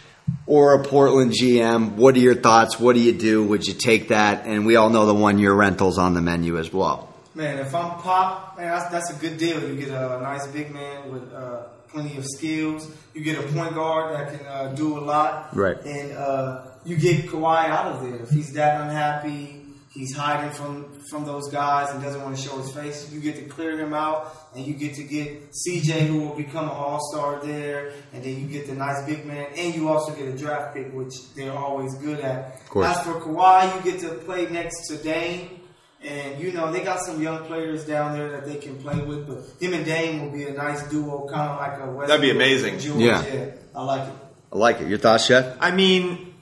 or 0.46 0.74
a 0.74 0.84
Portland 0.84 1.32
GM. 1.32 1.94
What 1.94 2.16
are 2.16 2.20
your 2.20 2.36
thoughts? 2.36 2.80
What 2.80 2.96
do 2.96 3.02
you 3.02 3.14
do? 3.14 3.44
Would 3.46 3.66
you 3.66 3.74
take 3.74 4.10
that? 4.10 4.46
And 4.46 4.66
we 4.66 4.76
all 4.76 4.90
know 4.90 5.06
the 5.06 5.14
one 5.14 5.40
year 5.40 5.54
rentals 5.54 5.98
on 5.98 6.14
the 6.14 6.22
menu 6.22 6.58
as 6.58 6.72
well. 6.72 7.10
Man, 7.36 7.58
if 7.60 7.74
I'm 7.74 8.00
pop, 8.00 8.58
man, 8.58 8.68
that's, 8.68 8.90
that's 8.92 9.12
a 9.12 9.20
good 9.20 9.38
deal. 9.38 9.68
You 9.68 9.76
get 9.76 9.90
a 9.90 10.20
nice 10.22 10.46
big 10.48 10.72
man 10.72 11.12
with 11.12 11.34
uh, 11.34 11.64
plenty 11.88 12.18
of 12.18 12.26
skills. 12.26 12.92
You 13.14 13.24
get 13.24 13.40
a 13.40 13.48
point 13.54 13.74
guard 13.74 14.16
that 14.16 14.38
can 14.38 14.46
uh, 14.46 14.74
do 14.76 14.98
a 14.98 15.02
lot. 15.02 15.56
Right. 15.56 15.78
And 15.84 16.12
uh, 16.12 16.66
you 16.86 16.98
get 16.98 17.26
Kawhi 17.26 17.70
out 17.70 17.94
of 17.94 18.04
there. 18.04 18.18
If 18.18 18.30
he's 18.30 18.54
that 18.54 18.82
unhappy, 18.82 19.63
he's 19.94 20.16
hiding 20.16 20.52
from, 20.52 20.92
from 21.10 21.26
those 21.26 21.50
guys 21.52 21.94
and 21.94 22.02
doesn't 22.02 22.22
want 22.24 22.36
to 22.36 22.42
show 22.42 22.58
his 22.58 22.72
face, 22.72 23.12
you 23.12 23.20
get 23.20 23.36
to 23.36 23.44
clear 23.44 23.78
him 23.78 23.94
out 23.94 24.36
and 24.56 24.66
you 24.66 24.74
get 24.74 24.96
to 24.96 25.04
get 25.04 25.52
CJ 25.52 26.08
who 26.08 26.22
will 26.22 26.36
become 26.36 26.66
an 26.66 26.72
all-star 26.72 27.40
there. 27.46 27.94
And 28.12 28.24
then 28.24 28.40
you 28.40 28.48
get 28.48 28.68
the 28.68 28.74
nice 28.74 29.06
big 29.06 29.26
man 29.26 29.48
and 29.56 29.76
you 29.76 29.90
also 29.90 30.14
get 30.14 30.28
a 30.28 30.38
draft 30.38 30.76
pick, 30.76 30.92
which 30.94 31.14
they're 31.36 31.52
always 31.52 31.94
good 31.96 32.20
at. 32.20 32.62
Of. 32.74 32.84
As 32.84 33.00
for 33.02 33.14
Kawhi, 33.20 33.76
you 33.76 33.92
get 33.92 34.02
to 34.02 34.10
play 34.26 34.48
next 34.48 34.88
to 34.88 34.98
Dame. 34.98 35.60
And 36.04 36.42
you 36.42 36.52
know 36.52 36.70
they 36.70 36.82
got 36.84 37.00
some 37.00 37.22
young 37.22 37.46
players 37.46 37.86
down 37.86 38.18
there 38.18 38.30
that 38.32 38.46
they 38.46 38.58
can 38.58 38.78
play 38.82 39.00
with, 39.00 39.26
but 39.26 39.38
him 39.62 39.74
and 39.74 39.86
Dame 39.86 40.22
will 40.22 40.32
be 40.32 40.44
a 40.44 40.52
nice 40.52 40.86
duo, 40.90 41.30
kind 41.30 41.50
of 41.52 41.58
like 41.58 41.80
a 41.80 41.86
Westbrook 41.86 42.08
That'd 42.08 42.22
be 42.22 42.32
amazing. 42.32 42.74
and 42.74 42.82
George. 42.82 43.00
Yeah. 43.00 43.52
I 43.74 43.84
like 43.84 44.10
it. 44.10 44.16
I 44.52 44.58
like 44.58 44.82
it. 44.82 44.90
Your 44.90 44.98
thoughts, 44.98 45.28
Chet? 45.28 45.56
I 45.62 45.72
mean, 45.72 46.34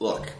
look, 0.00 0.32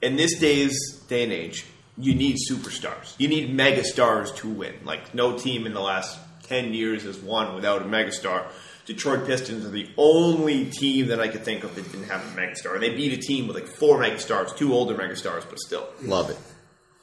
in 0.00 0.14
this 0.14 0.38
day's 0.38 0.78
day 1.08 1.24
and 1.24 1.32
age, 1.32 1.64
you 1.98 2.14
need 2.14 2.36
superstars. 2.50 3.14
You 3.18 3.28
need 3.28 3.56
megastars 3.56 4.34
to 4.36 4.48
win. 4.48 4.74
Like 4.84 5.14
no 5.14 5.36
team 5.36 5.66
in 5.66 5.74
the 5.74 5.80
last 5.80 6.18
ten 6.42 6.72
years 6.72 7.02
has 7.04 7.18
won 7.18 7.54
without 7.54 7.82
a 7.82 7.84
megastar. 7.84 8.46
Detroit 8.86 9.26
Pistons 9.26 9.66
are 9.66 9.70
the 9.70 9.90
only 9.98 10.64
team 10.66 11.08
that 11.08 11.20
I 11.20 11.28
could 11.28 11.44
think 11.44 11.62
of 11.62 11.74
that 11.74 11.92
didn't 11.92 12.08
have 12.08 12.22
a 12.22 12.40
megastar. 12.40 12.72
And 12.74 12.82
they 12.82 12.94
beat 12.94 13.12
a 13.12 13.20
team 13.20 13.46
with 13.46 13.54
like 13.54 13.66
four 13.66 13.98
megastars, 13.98 14.56
two 14.56 14.72
older 14.72 14.94
megastars, 14.94 15.44
but 15.48 15.58
still. 15.58 15.86
Love 16.02 16.30
it. 16.30 16.38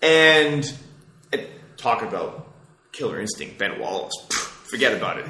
And, 0.01 0.73
and 1.31 1.45
talk 1.77 2.01
about 2.01 2.51
killer 2.91 3.19
instinct, 3.21 3.60
Ben 3.60 3.79
Wallace. 3.79 4.15
Forget 4.63 4.93
about 4.93 5.19
it. 5.19 5.25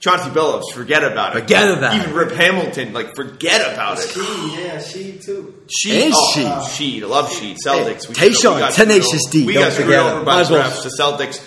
Chauncey 0.00 0.30
Billups, 0.30 0.72
forget 0.72 1.04
about 1.04 1.36
it. 1.36 1.40
Forget 1.40 1.76
about 1.76 1.94
it. 1.94 2.00
Even 2.00 2.14
Rip 2.14 2.32
Hamilton, 2.32 2.92
like 2.94 3.14
forget 3.14 3.72
about 3.72 3.98
it. 3.98 4.08
She, 4.08 4.62
yeah, 4.62 4.80
she 4.80 5.18
too. 5.18 5.54
Sheed. 5.66 6.04
And 6.06 6.14
oh, 6.16 6.32
Sheed. 6.34 7.00
Sheed. 7.00 7.02
I 7.02 7.06
love 7.06 7.28
Sheed. 7.30 7.56
Celtics. 7.64 8.08
We- 8.08 8.14
Tayshaun, 8.14 8.54
we 8.54 8.60
got 8.60 8.72
Tenacious 8.72 9.26
D, 9.26 9.44
We 9.44 9.52
got 9.54 9.72
screwed 9.72 9.86
forget 9.88 10.00
over 10.06 10.24
by 10.24 10.42
the 10.42 10.54
well. 10.54 10.70
refs. 10.70 10.82
The 10.84 10.88
Celtics. 10.98 11.46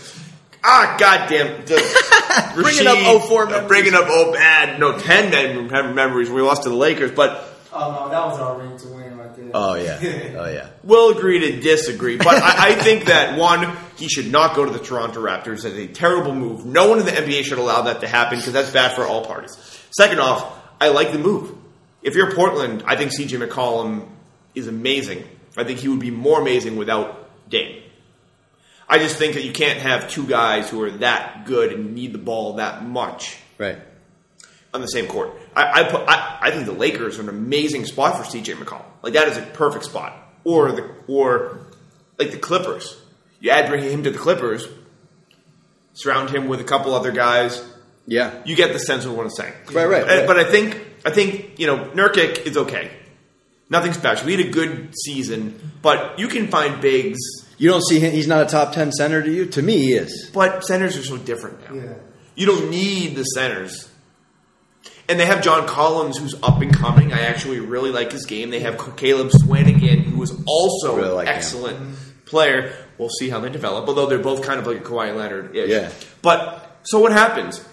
Ah, 0.63 0.95
goddamn. 0.99 1.65
The, 1.65 2.51
Bringing 2.55 2.87
up 2.87 2.97
Rasheed, 2.97 3.27
04 3.27 3.53
uh. 3.53 3.67
Bringing 3.67 3.95
up 3.95 4.05
oh 4.07 4.31
bad. 4.33 4.79
No, 4.79 4.97
10 4.99 5.67
memories. 5.95 6.29
We 6.29 6.41
lost 6.41 6.63
to 6.63 6.69
the 6.69 6.75
Lakers, 6.75 7.11
but 7.11 7.49
Oh 7.75 7.91
no, 7.91 8.09
that 8.11 8.25
was 8.27 8.39
our 8.39 8.59
ring 8.59 8.77
to 8.77 8.87
win 8.87 8.92
right 8.92 8.92
there. 8.92 8.92
Oh 9.55 9.75
yeah. 9.75 9.99
Oh 10.37 10.49
yeah. 10.49 10.69
we'll 10.83 11.15
agree 11.15 11.39
to 11.39 11.59
disagree. 11.61 12.17
But 12.17 12.41
I, 12.41 12.69
I 12.69 12.75
think 12.75 13.05
that, 13.05 13.37
one, 13.37 13.77
he 13.97 14.07
should 14.07 14.31
not 14.31 14.55
go 14.55 14.65
to 14.65 14.71
the 14.71 14.79
Toronto 14.83 15.21
Raptors. 15.23 15.61
That's 15.61 15.75
a 15.75 15.87
terrible 15.87 16.33
move. 16.33 16.65
No 16.65 16.89
one 16.89 16.99
in 16.99 17.05
the 17.05 17.11
NBA 17.11 17.43
should 17.43 17.59
allow 17.59 17.83
that 17.83 18.01
to 18.01 18.07
happen 18.07 18.39
because 18.39 18.53
that's 18.53 18.71
bad 18.71 18.95
for 18.95 19.03
all 19.03 19.23
parties. 19.25 19.55
Second 19.91 20.19
off, 20.19 20.57
I 20.81 20.87
like 20.89 21.11
the 21.11 21.19
move. 21.19 21.55
If 22.01 22.15
you're 22.15 22.33
Portland, 22.33 22.83
I 22.87 22.95
think 22.95 23.11
CJ 23.11 23.47
McCollum 23.47 24.07
is 24.55 24.67
amazing. 24.67 25.23
I 25.55 25.63
think 25.63 25.77
he 25.79 25.87
would 25.87 25.99
be 25.99 26.09
more 26.11 26.41
amazing 26.41 26.75
without 26.75 27.29
Dame. 27.49 27.83
I 28.89 28.97
just 28.97 29.17
think 29.17 29.35
that 29.35 29.43
you 29.43 29.53
can't 29.53 29.79
have 29.79 30.09
two 30.09 30.25
guys 30.25 30.69
who 30.69 30.81
are 30.83 30.91
that 30.97 31.45
good 31.45 31.71
and 31.71 31.93
need 31.93 32.11
the 32.11 32.17
ball 32.17 32.53
that 32.55 32.83
much 32.83 33.37
Right. 33.59 33.77
on 34.73 34.81
the 34.81 34.87
same 34.87 35.05
court. 35.07 35.31
I 35.55 35.81
I, 35.81 35.83
put, 35.83 36.01
I 36.07 36.37
I 36.41 36.51
think 36.51 36.65
the 36.65 36.71
Lakers 36.73 37.17
are 37.19 37.21
an 37.23 37.29
amazing 37.29 37.85
spot 37.85 38.17
for 38.17 38.23
CJ 38.23 38.55
McCollum. 38.55 38.85
Like 39.01 39.13
that 39.13 39.27
is 39.27 39.37
a 39.37 39.41
perfect 39.41 39.85
spot. 39.85 40.13
Or 40.43 40.71
the 40.71 40.89
or 41.07 41.67
like 42.19 42.31
the 42.31 42.37
Clippers. 42.37 42.99
You 43.39 43.49
add 43.51 43.69
bring 43.69 43.83
him 43.83 44.03
to 44.03 44.11
the 44.11 44.17
Clippers, 44.19 44.67
surround 45.93 46.29
him 46.29 46.47
with 46.47 46.59
a 46.61 46.63
couple 46.63 46.93
other 46.93 47.11
guys. 47.11 47.63
Yeah. 48.07 48.33
You 48.45 48.55
get 48.55 48.73
the 48.73 48.79
sense 48.79 49.05
of 49.05 49.15
what 49.15 49.23
I'm 49.25 49.29
saying. 49.31 49.53
Right, 49.71 49.85
right, 49.85 50.03
Uh, 50.03 50.05
right. 50.07 50.27
But 50.27 50.37
I 50.37 50.43
think 50.43 50.79
I 51.05 51.11
think 51.11 51.59
you 51.59 51.67
know 51.67 51.85
Nurkic 51.93 52.45
is 52.45 52.57
okay. 52.57 52.91
Nothing 53.69 53.93
special. 53.93 54.25
We 54.27 54.35
had 54.35 54.45
a 54.45 54.49
good 54.51 54.93
season, 55.05 55.71
but 55.81 56.19
you 56.19 56.27
can 56.27 56.47
find 56.47 56.81
bigs. 56.81 57.19
You 57.57 57.69
don't 57.69 57.81
see 57.83 57.99
him. 57.99 58.11
He's 58.11 58.27
not 58.27 58.43
a 58.45 58.49
top 58.49 58.73
ten 58.73 58.91
center 58.91 59.21
to 59.23 59.31
you. 59.31 59.45
To 59.47 59.61
me, 59.61 59.77
he 59.77 59.93
is. 59.93 60.29
But 60.33 60.63
centers 60.65 60.97
are 60.97 61.03
so 61.03 61.17
different 61.17 61.61
now. 61.69 61.75
Yeah. 61.75 61.93
You 62.35 62.45
don't 62.45 62.69
need 62.69 63.15
the 63.15 63.23
centers. 63.23 63.89
And 65.09 65.19
they 65.19 65.25
have 65.25 65.43
John 65.43 65.67
Collins, 65.67 66.17
who's 66.17 66.33
up 66.41 66.61
and 66.61 66.73
coming. 66.73 67.11
I 67.11 67.21
actually 67.21 67.59
really 67.59 67.91
like 67.91 68.11
his 68.11 68.25
game. 68.25 68.49
They 68.51 68.61
have 68.61 68.77
Caleb 68.95 69.29
Swanigan, 69.31 70.03
who 70.03 70.23
is 70.23 70.31
also 70.47 70.95
Really 70.95 71.09
an 71.09 71.15
like 71.15 71.27
him. 71.27 71.33
excellent 71.35 71.95
player. 72.25 72.73
We'll 72.97 73.09
see 73.09 73.29
how 73.29 73.39
they 73.39 73.49
develop, 73.49 73.87
although 73.87 74.05
they're 74.05 74.19
both 74.19 74.43
kind 74.43 74.59
of 74.59 74.67
like 74.67 74.77
a 74.77 74.81
Kawhi 74.81 75.15
Leonard 75.15 75.55
ish. 75.55 75.69
Yeah. 75.69 75.91
But 76.21 76.79
so 76.83 76.99
what 76.99 77.11
happens? 77.11 77.63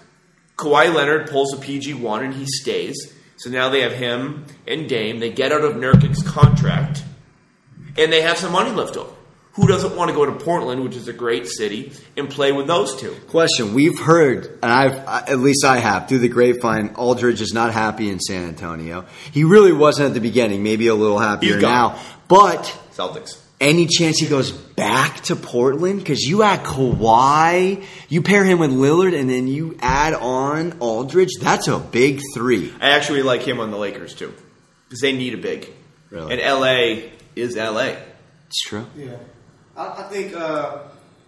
Kawhi 0.56 0.92
Leonard 0.92 1.30
pulls 1.30 1.54
a 1.54 1.58
PG 1.58 1.94
one 1.94 2.24
and 2.24 2.34
he 2.34 2.46
stays. 2.46 3.14
So 3.36 3.48
now 3.48 3.68
they 3.68 3.80
have 3.82 3.92
him 3.92 4.44
and 4.66 4.88
Dame. 4.88 5.18
They 5.20 5.30
get 5.30 5.52
out 5.52 5.62
of 5.62 5.74
Nurkic's 5.76 6.22
contract, 6.22 7.02
and 7.96 8.12
they 8.12 8.22
have 8.22 8.36
some 8.38 8.52
money 8.52 8.70
left 8.70 8.96
over. 8.96 9.12
Who 9.60 9.66
doesn't 9.66 9.94
want 9.94 10.08
to 10.08 10.14
go 10.14 10.24
to 10.24 10.32
Portland, 10.32 10.82
which 10.82 10.96
is 10.96 11.06
a 11.06 11.12
great 11.12 11.46
city, 11.46 11.92
and 12.16 12.30
play 12.30 12.50
with 12.50 12.66
those 12.66 12.98
two? 12.98 13.14
Question: 13.28 13.74
We've 13.74 13.98
heard, 13.98 14.58
and 14.62 14.72
I've 14.72 14.94
at 15.28 15.38
least 15.38 15.66
I 15.66 15.76
have 15.76 16.08
through 16.08 16.20
the 16.20 16.28
grapevine. 16.28 16.94
Aldridge 16.94 17.42
is 17.42 17.52
not 17.52 17.74
happy 17.74 18.08
in 18.08 18.20
San 18.20 18.48
Antonio. 18.48 19.04
He 19.32 19.44
really 19.44 19.72
wasn't 19.72 20.08
at 20.08 20.14
the 20.14 20.20
beginning. 20.20 20.62
Maybe 20.62 20.86
a 20.86 20.94
little 20.94 21.18
happier 21.18 21.60
now. 21.60 22.00
But 22.26 22.74
Celtics. 22.92 23.38
any 23.60 23.86
chance 23.86 24.18
he 24.18 24.28
goes 24.28 24.50
back 24.50 25.20
to 25.24 25.36
Portland? 25.36 25.98
Because 25.98 26.22
you 26.22 26.42
add 26.42 26.64
Kawhi, 26.64 27.84
you 28.08 28.22
pair 28.22 28.44
him 28.44 28.60
with 28.60 28.70
Lillard, 28.70 29.14
and 29.18 29.28
then 29.28 29.46
you 29.46 29.76
add 29.82 30.14
on 30.14 30.78
Aldridge. 30.80 31.32
That's 31.38 31.68
a 31.68 31.78
big 31.78 32.22
three. 32.34 32.72
I 32.80 32.92
actually 32.92 33.22
like 33.22 33.42
him 33.42 33.60
on 33.60 33.70
the 33.70 33.76
Lakers 33.76 34.14
too, 34.14 34.32
because 34.88 35.00
they 35.00 35.12
need 35.12 35.34
a 35.34 35.38
big. 35.38 35.68
Really? 36.08 36.40
And 36.40 36.60
LA 36.60 37.10
is 37.36 37.56
LA. 37.56 37.96
It's 38.46 38.62
true. 38.62 38.86
Yeah, 38.96 39.16
I, 39.80 40.00
I 40.00 40.02
think 40.04 40.34
uh, 40.34 40.78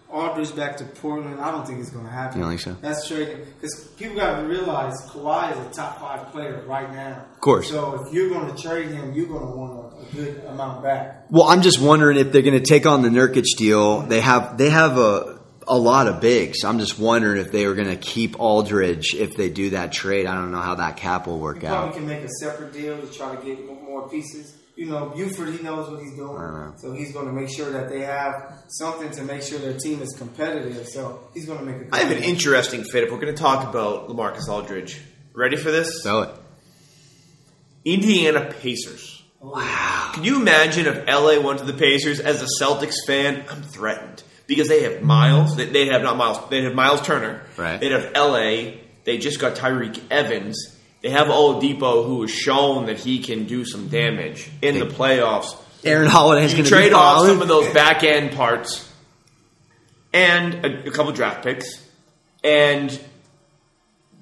Aldridge 0.09 0.55
back 0.55 0.77
to 0.77 0.85
Portland. 0.85 1.41
I 1.41 1.49
don't 1.51 1.65
think 1.65 1.79
it's 1.79 1.89
going 1.89 2.05
to 2.05 2.11
happen. 2.11 2.37
You 2.37 2.43
don't 2.43 2.51
think 2.51 2.61
so? 2.61 2.77
That's 2.81 3.07
trading 3.07 3.45
because 3.55 3.87
people 3.97 4.15
got 4.15 4.41
to 4.41 4.47
realize 4.47 4.93
Kawhi 5.09 5.51
is 5.53 5.57
a 5.67 5.69
top 5.71 5.99
five 5.99 6.31
player 6.31 6.63
right 6.67 6.91
now. 6.93 7.25
Of 7.33 7.41
course. 7.41 7.69
So 7.69 8.05
if 8.05 8.13
you're 8.13 8.29
going 8.29 8.53
to 8.53 8.61
trade 8.61 8.89
him, 8.89 9.13
you're 9.13 9.27
going 9.27 9.41
to 9.47 9.55
want 9.57 9.93
a, 9.93 9.97
a 9.97 10.05
good 10.13 10.43
amount 10.45 10.83
back. 10.83 11.25
Well, 11.31 11.45
I'm 11.45 11.63
just 11.63 11.81
wondering 11.81 12.17
if 12.17 12.31
they're 12.31 12.43
going 12.43 12.59
to 12.61 12.65
take 12.65 12.85
on 12.85 13.01
the 13.01 13.09
Nurkic 13.09 13.45
deal. 13.57 14.01
They 14.01 14.21
have 14.21 14.57
they 14.57 14.69
have 14.69 14.97
a 14.97 15.39
a 15.67 15.77
lot 15.77 16.07
of 16.07 16.19
bigs. 16.19 16.63
I'm 16.63 16.77
just 16.77 16.99
wondering 16.99 17.39
if 17.39 17.51
they 17.51 17.65
were 17.65 17.73
going 17.73 17.87
to 17.87 17.95
keep 17.95 18.39
Aldridge 18.39 19.15
if 19.15 19.35
they 19.35 19.49
do 19.49 19.71
that 19.71 19.93
trade. 19.93 20.25
I 20.27 20.35
don't 20.35 20.51
know 20.51 20.59
how 20.59 20.75
that 20.75 20.97
cap 20.97 21.25
will 21.25 21.39
work 21.39 21.63
You 21.63 21.69
out. 21.69 21.93
can 21.93 22.05
make 22.05 22.21
a 22.21 22.29
separate 22.41 22.73
deal 22.73 22.99
to 22.99 23.07
try 23.07 23.35
to 23.35 23.41
get 23.43 23.65
more 23.65 24.07
pieces. 24.09 24.57
You 24.75 24.87
know, 24.87 25.09
Buford, 25.15 25.49
he 25.49 25.61
knows 25.61 25.89
what 25.89 26.01
he's 26.01 26.15
doing. 26.15 26.35
know. 26.35 26.73
So 26.77 26.93
he's 26.93 27.13
going 27.13 27.27
to 27.27 27.31
make 27.31 27.49
sure 27.49 27.69
that 27.71 27.89
they 27.89 28.01
have 28.01 28.63
something 28.69 29.11
to 29.11 29.21
make 29.23 29.43
sure 29.43 29.59
their 29.59 29.77
team 29.77 30.01
is 30.01 30.15
competitive. 30.17 30.87
So 30.87 31.29
he's 31.33 31.45
going 31.45 31.59
to 31.59 31.65
make 31.65 31.75
a 31.75 31.79
good 31.85 31.93
I 31.93 31.99
have 31.99 32.11
an 32.11 32.23
interesting 32.23 32.83
fit 32.83 33.03
if 33.03 33.11
we're 33.11 33.19
going 33.19 33.33
to 33.33 33.39
talk 33.39 33.69
about 33.69 34.07
Lamarcus 34.07 34.47
Aldridge. 34.47 34.99
Ready 35.33 35.57
for 35.57 35.69
this? 35.69 36.01
So 36.01 36.21
it. 36.23 36.29
Indiana 37.85 38.51
Pacers. 38.61 39.23
Oh, 39.41 39.51
wow. 39.51 40.11
Can 40.13 40.23
you 40.23 40.37
imagine 40.37 40.87
if 40.87 41.05
LA 41.07 41.39
went 41.39 41.59
to 41.59 41.65
the 41.65 41.73
Pacers 41.73 42.19
as 42.19 42.41
a 42.41 42.47
Celtics 42.63 42.95
fan? 43.05 43.43
I'm 43.49 43.61
threatened 43.61 44.23
because 44.47 44.69
they 44.69 44.83
have 44.83 45.01
Myles. 45.01 45.55
They, 45.55 45.65
they 45.65 45.87
have 45.87 46.01
not 46.01 46.17
Myles. 46.17 46.39
They 46.49 46.63
have 46.63 46.73
Myles 46.73 47.01
Turner. 47.01 47.43
Right. 47.57 47.79
They 47.79 47.89
have 47.89 48.13
LA. 48.15 48.79
They 49.03 49.17
just 49.17 49.39
got 49.39 49.55
Tyreke 49.55 50.01
Evans. 50.09 50.72
They 51.03 51.09
have 51.09 51.27
Oladipo, 51.27 52.05
who 52.07 52.21
has 52.21 52.31
shown 52.31 52.85
that 52.87 52.97
he 52.97 53.19
can 53.19 53.43
do 53.45 53.65
some 53.65 53.89
damage 53.89 54.49
in 54.61 54.79
the 54.79 54.85
playoffs. 54.85 55.55
Aaron 55.83 56.07
Holiday's 56.07 56.51
You 56.53 56.59
going 56.59 56.65
to 56.69 56.71
be 56.71 56.77
trade 56.77 56.93
off 56.93 57.27
some 57.27 57.41
of 57.41 57.47
those 57.49 57.71
back 57.73 58.03
end 58.03 58.31
parts 58.31 58.89
and 60.13 60.53
a, 60.65 60.87
a 60.87 60.91
couple 60.91 61.11
draft 61.11 61.43
picks, 61.43 61.85
and 62.43 62.97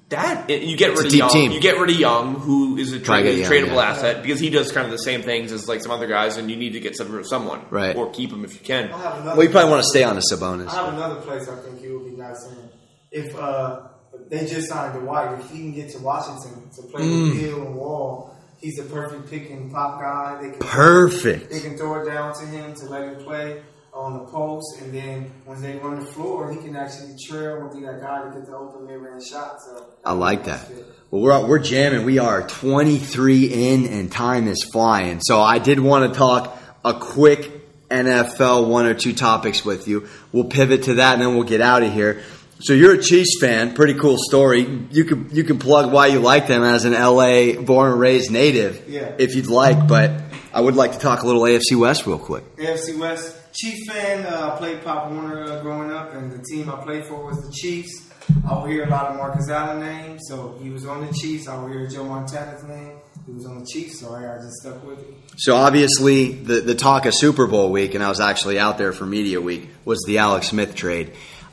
that 0.08 0.50
you 0.50 0.76
get 0.76 0.90
It's 0.90 1.02
rid 1.02 1.12
of 1.12 1.14
Young. 1.14 1.30
team. 1.30 1.52
You 1.52 1.60
get 1.60 1.78
rid 1.78 1.90
of 1.90 1.96
Young, 1.98 2.34
who 2.34 2.76
is 2.76 2.92
a 2.92 2.98
Try 3.00 3.20
tra- 3.22 3.30
to 3.30 3.36
get 3.36 3.42
Young, 3.48 3.50
tradable 3.70 3.74
yeah. 3.76 3.90
asset 3.92 4.22
because 4.22 4.40
he 4.40 4.50
does 4.50 4.72
kind 4.72 4.84
of 4.84 4.90
the 4.90 4.98
same 4.98 5.22
things 5.22 5.52
as 5.52 5.68
like 5.68 5.80
some 5.82 5.92
other 5.92 6.06
guys, 6.08 6.36
and 6.36 6.50
you 6.50 6.56
need 6.56 6.72
to 6.72 6.80
get 6.80 6.96
some 6.96 7.22
someone 7.24 7.62
Right. 7.70 7.94
or 7.96 8.10
keep 8.10 8.30
him 8.32 8.44
if 8.44 8.54
you 8.54 8.60
can. 8.60 8.92
I 8.92 8.98
have 8.98 9.14
another 9.20 9.36
Well, 9.36 9.44
you 9.44 9.50
probably 9.50 9.70
want 9.70 9.82
to 9.84 9.88
stay 9.88 10.02
on 10.02 10.16
a 10.16 10.20
Sabonis. 10.20 10.68
I 10.68 10.84
have 10.84 10.94
another 10.94 11.20
place 11.20 11.48
I 11.48 11.56
think 11.62 11.80
he 11.80 11.88
would 11.92 12.04
be 12.10 12.16
nice 12.16 12.44
in. 12.50 12.68
If 13.12 13.36
uh, 13.36 13.82
they 14.28 14.46
just 14.46 14.68
signed 14.68 14.98
Dwight, 15.00 15.38
if 15.38 15.50
he 15.50 15.58
can 15.58 15.72
get 15.72 15.90
to 15.90 15.98
Washington 15.98 16.68
to 16.76 16.82
play 16.82 17.02
Mm. 17.02 17.30
with 17.30 17.40
Hill 17.40 17.62
and 17.66 17.74
Wall, 17.74 18.34
he's 18.58 18.78
a 18.78 18.84
perfect 18.84 19.30
pick 19.30 19.50
and 19.50 19.70
pop 19.72 20.00
guy. 20.00 20.38
They 20.40 20.50
can 20.50 20.58
Perfect. 20.58 21.50
They 21.50 21.60
can 21.60 21.76
throw 21.76 22.02
it 22.02 22.06
down 22.06 22.34
to 22.34 22.46
him 22.46 22.74
to 22.74 22.86
let 22.86 23.02
him 23.04 23.24
play 23.24 23.62
on 23.94 24.14
the 24.14 24.24
post, 24.30 24.80
and 24.80 24.94
then 24.94 25.30
when 25.44 25.60
they 25.60 25.76
run 25.76 26.00
the 26.00 26.06
floor, 26.06 26.50
he 26.50 26.56
can 26.56 26.74
actually 26.76 27.14
trail 27.28 27.56
and 27.58 27.70
be 27.78 27.84
that 27.84 28.00
guy 28.00 28.24
to 28.24 28.30
get 28.30 28.46
the 28.46 28.56
open 28.56 28.86
mid 28.86 28.98
range 28.98 29.24
shot. 29.26 29.58
So 29.60 29.84
I 30.04 30.12
like 30.12 30.44
that. 30.44 30.70
Well, 31.10 31.20
we're 31.20 31.46
we're 31.46 31.58
jamming. 31.58 32.06
We 32.06 32.18
are 32.18 32.40
23 32.46 33.44
in, 33.44 33.86
and 33.86 34.10
time 34.10 34.48
is 34.48 34.64
flying. 34.64 35.20
So 35.20 35.42
I 35.42 35.58
did 35.58 35.78
want 35.78 36.10
to 36.10 36.18
talk 36.18 36.56
a 36.84 36.94
quick 36.94 37.50
NFL 37.90 38.66
one 38.68 38.86
or 38.86 38.94
two 38.94 39.12
topics 39.12 39.62
with 39.62 39.86
you. 39.86 40.08
We'll 40.32 40.44
pivot 40.44 40.84
to 40.84 40.94
that, 40.94 41.12
and 41.14 41.22
then 41.22 41.34
we'll 41.34 41.44
get 41.44 41.60
out 41.60 41.82
of 41.82 41.92
here. 41.92 42.22
So 42.62 42.72
you're 42.74 42.94
a 42.94 43.02
Chiefs 43.02 43.38
fan. 43.40 43.74
Pretty 43.74 43.94
cool 43.94 44.16
story. 44.18 44.60
You 44.90 45.04
can 45.04 45.28
you 45.32 45.44
can 45.44 45.58
plug 45.58 45.92
why 45.92 46.06
you 46.08 46.20
like 46.20 46.46
them 46.46 46.62
as 46.62 46.84
an 46.84 46.92
LA 46.92 47.60
born 47.60 47.92
and 47.92 48.00
raised 48.00 48.30
native, 48.30 48.88
Yeah. 48.88 49.12
if 49.18 49.34
you'd 49.34 49.48
like. 49.48 49.88
But 49.88 50.10
I 50.54 50.60
would 50.60 50.76
like 50.76 50.92
to 50.92 50.98
talk 50.98 51.22
a 51.22 51.26
little 51.26 51.42
AFC 51.42 51.76
West 51.78 52.06
real 52.06 52.18
quick. 52.18 52.44
AFC 52.56 52.98
West. 52.98 53.36
Chief 53.54 53.78
fan. 53.88 54.24
Uh, 54.24 54.52
I 54.54 54.58
played 54.58 54.82
Pop 54.82 55.10
Warner 55.10 55.42
uh, 55.44 55.60
growing 55.62 55.90
up, 55.92 56.14
and 56.14 56.32
the 56.32 56.42
team 56.42 56.70
I 56.70 56.76
played 56.82 57.04
for 57.04 57.24
was 57.26 57.36
the 57.44 57.52
Chiefs. 57.52 58.08
I 58.48 58.58
would 58.62 58.70
hear 58.70 58.84
a 58.84 58.88
lot 58.88 59.10
of 59.10 59.16
Marcus 59.16 59.50
Allen 59.50 59.80
names, 59.80 60.22
so 60.28 60.56
he 60.62 60.70
was 60.70 60.86
on 60.86 61.04
the 61.04 61.12
Chiefs. 61.12 61.48
I 61.48 61.60
would 61.62 61.70
hear 61.72 61.86
Joe 61.88 62.04
Montana's 62.04 62.62
name. 62.64 62.92
He 63.26 63.32
was 63.32 63.44
on 63.46 63.58
the 63.58 63.66
Chiefs, 63.66 64.00
so 64.00 64.14
I, 64.14 64.34
I 64.34 64.38
just 64.38 64.54
stuck 64.62 64.82
with 64.86 65.00
it. 65.00 65.14
So 65.36 65.56
obviously, 65.56 66.32
the 66.32 66.60
the 66.60 66.74
talk 66.74 67.04
of 67.06 67.14
Super 67.14 67.46
Bowl 67.46 67.70
week, 67.70 67.94
and 67.94 68.02
I 68.02 68.08
was 68.08 68.20
actually 68.20 68.58
out 68.58 68.78
there 68.78 68.92
for 68.92 69.04
media 69.04 69.40
week, 69.40 69.68
was 69.84 70.02
the 70.06 70.18
Alex 70.18 70.48
Smith 70.48 70.74
trade. 70.74 71.12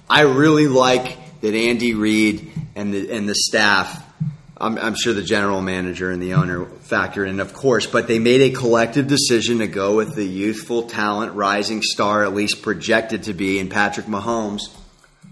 I 0.10 0.22
really 0.22 0.68
like 0.68 1.18
that 1.42 1.54
Andy 1.54 1.94
Reid 1.94 2.52
and 2.76 2.94
the 2.94 3.12
and 3.12 3.30
the 3.30 3.36
staff. 3.36 4.06
I'm, 4.62 4.78
I'm 4.78 4.96
sure 4.96 5.14
the 5.14 5.24
general 5.24 5.62
manager 5.62 6.12
and 6.12 6.22
the 6.22 6.34
owner 6.34 6.66
factor 6.66 7.26
in, 7.26 7.40
of 7.40 7.54
course, 7.54 7.88
but 7.88 8.08
they 8.08 8.20
made 8.20 8.42
a 8.42 8.50
collective 8.50 9.08
decision 9.08 9.60
to 9.60 9.68
go 9.68 9.96
with 9.96 10.16
the 10.16 10.26
youthful 10.26 10.84
talent, 10.84 11.34
rising 11.34 11.82
star, 11.82 12.26
at 12.26 12.34
least 12.34 12.62
projected 12.62 13.24
to 13.24 13.34
be, 13.34 13.58
in 13.58 13.70
Patrick 13.70 14.08
Mahomes. 14.08 14.64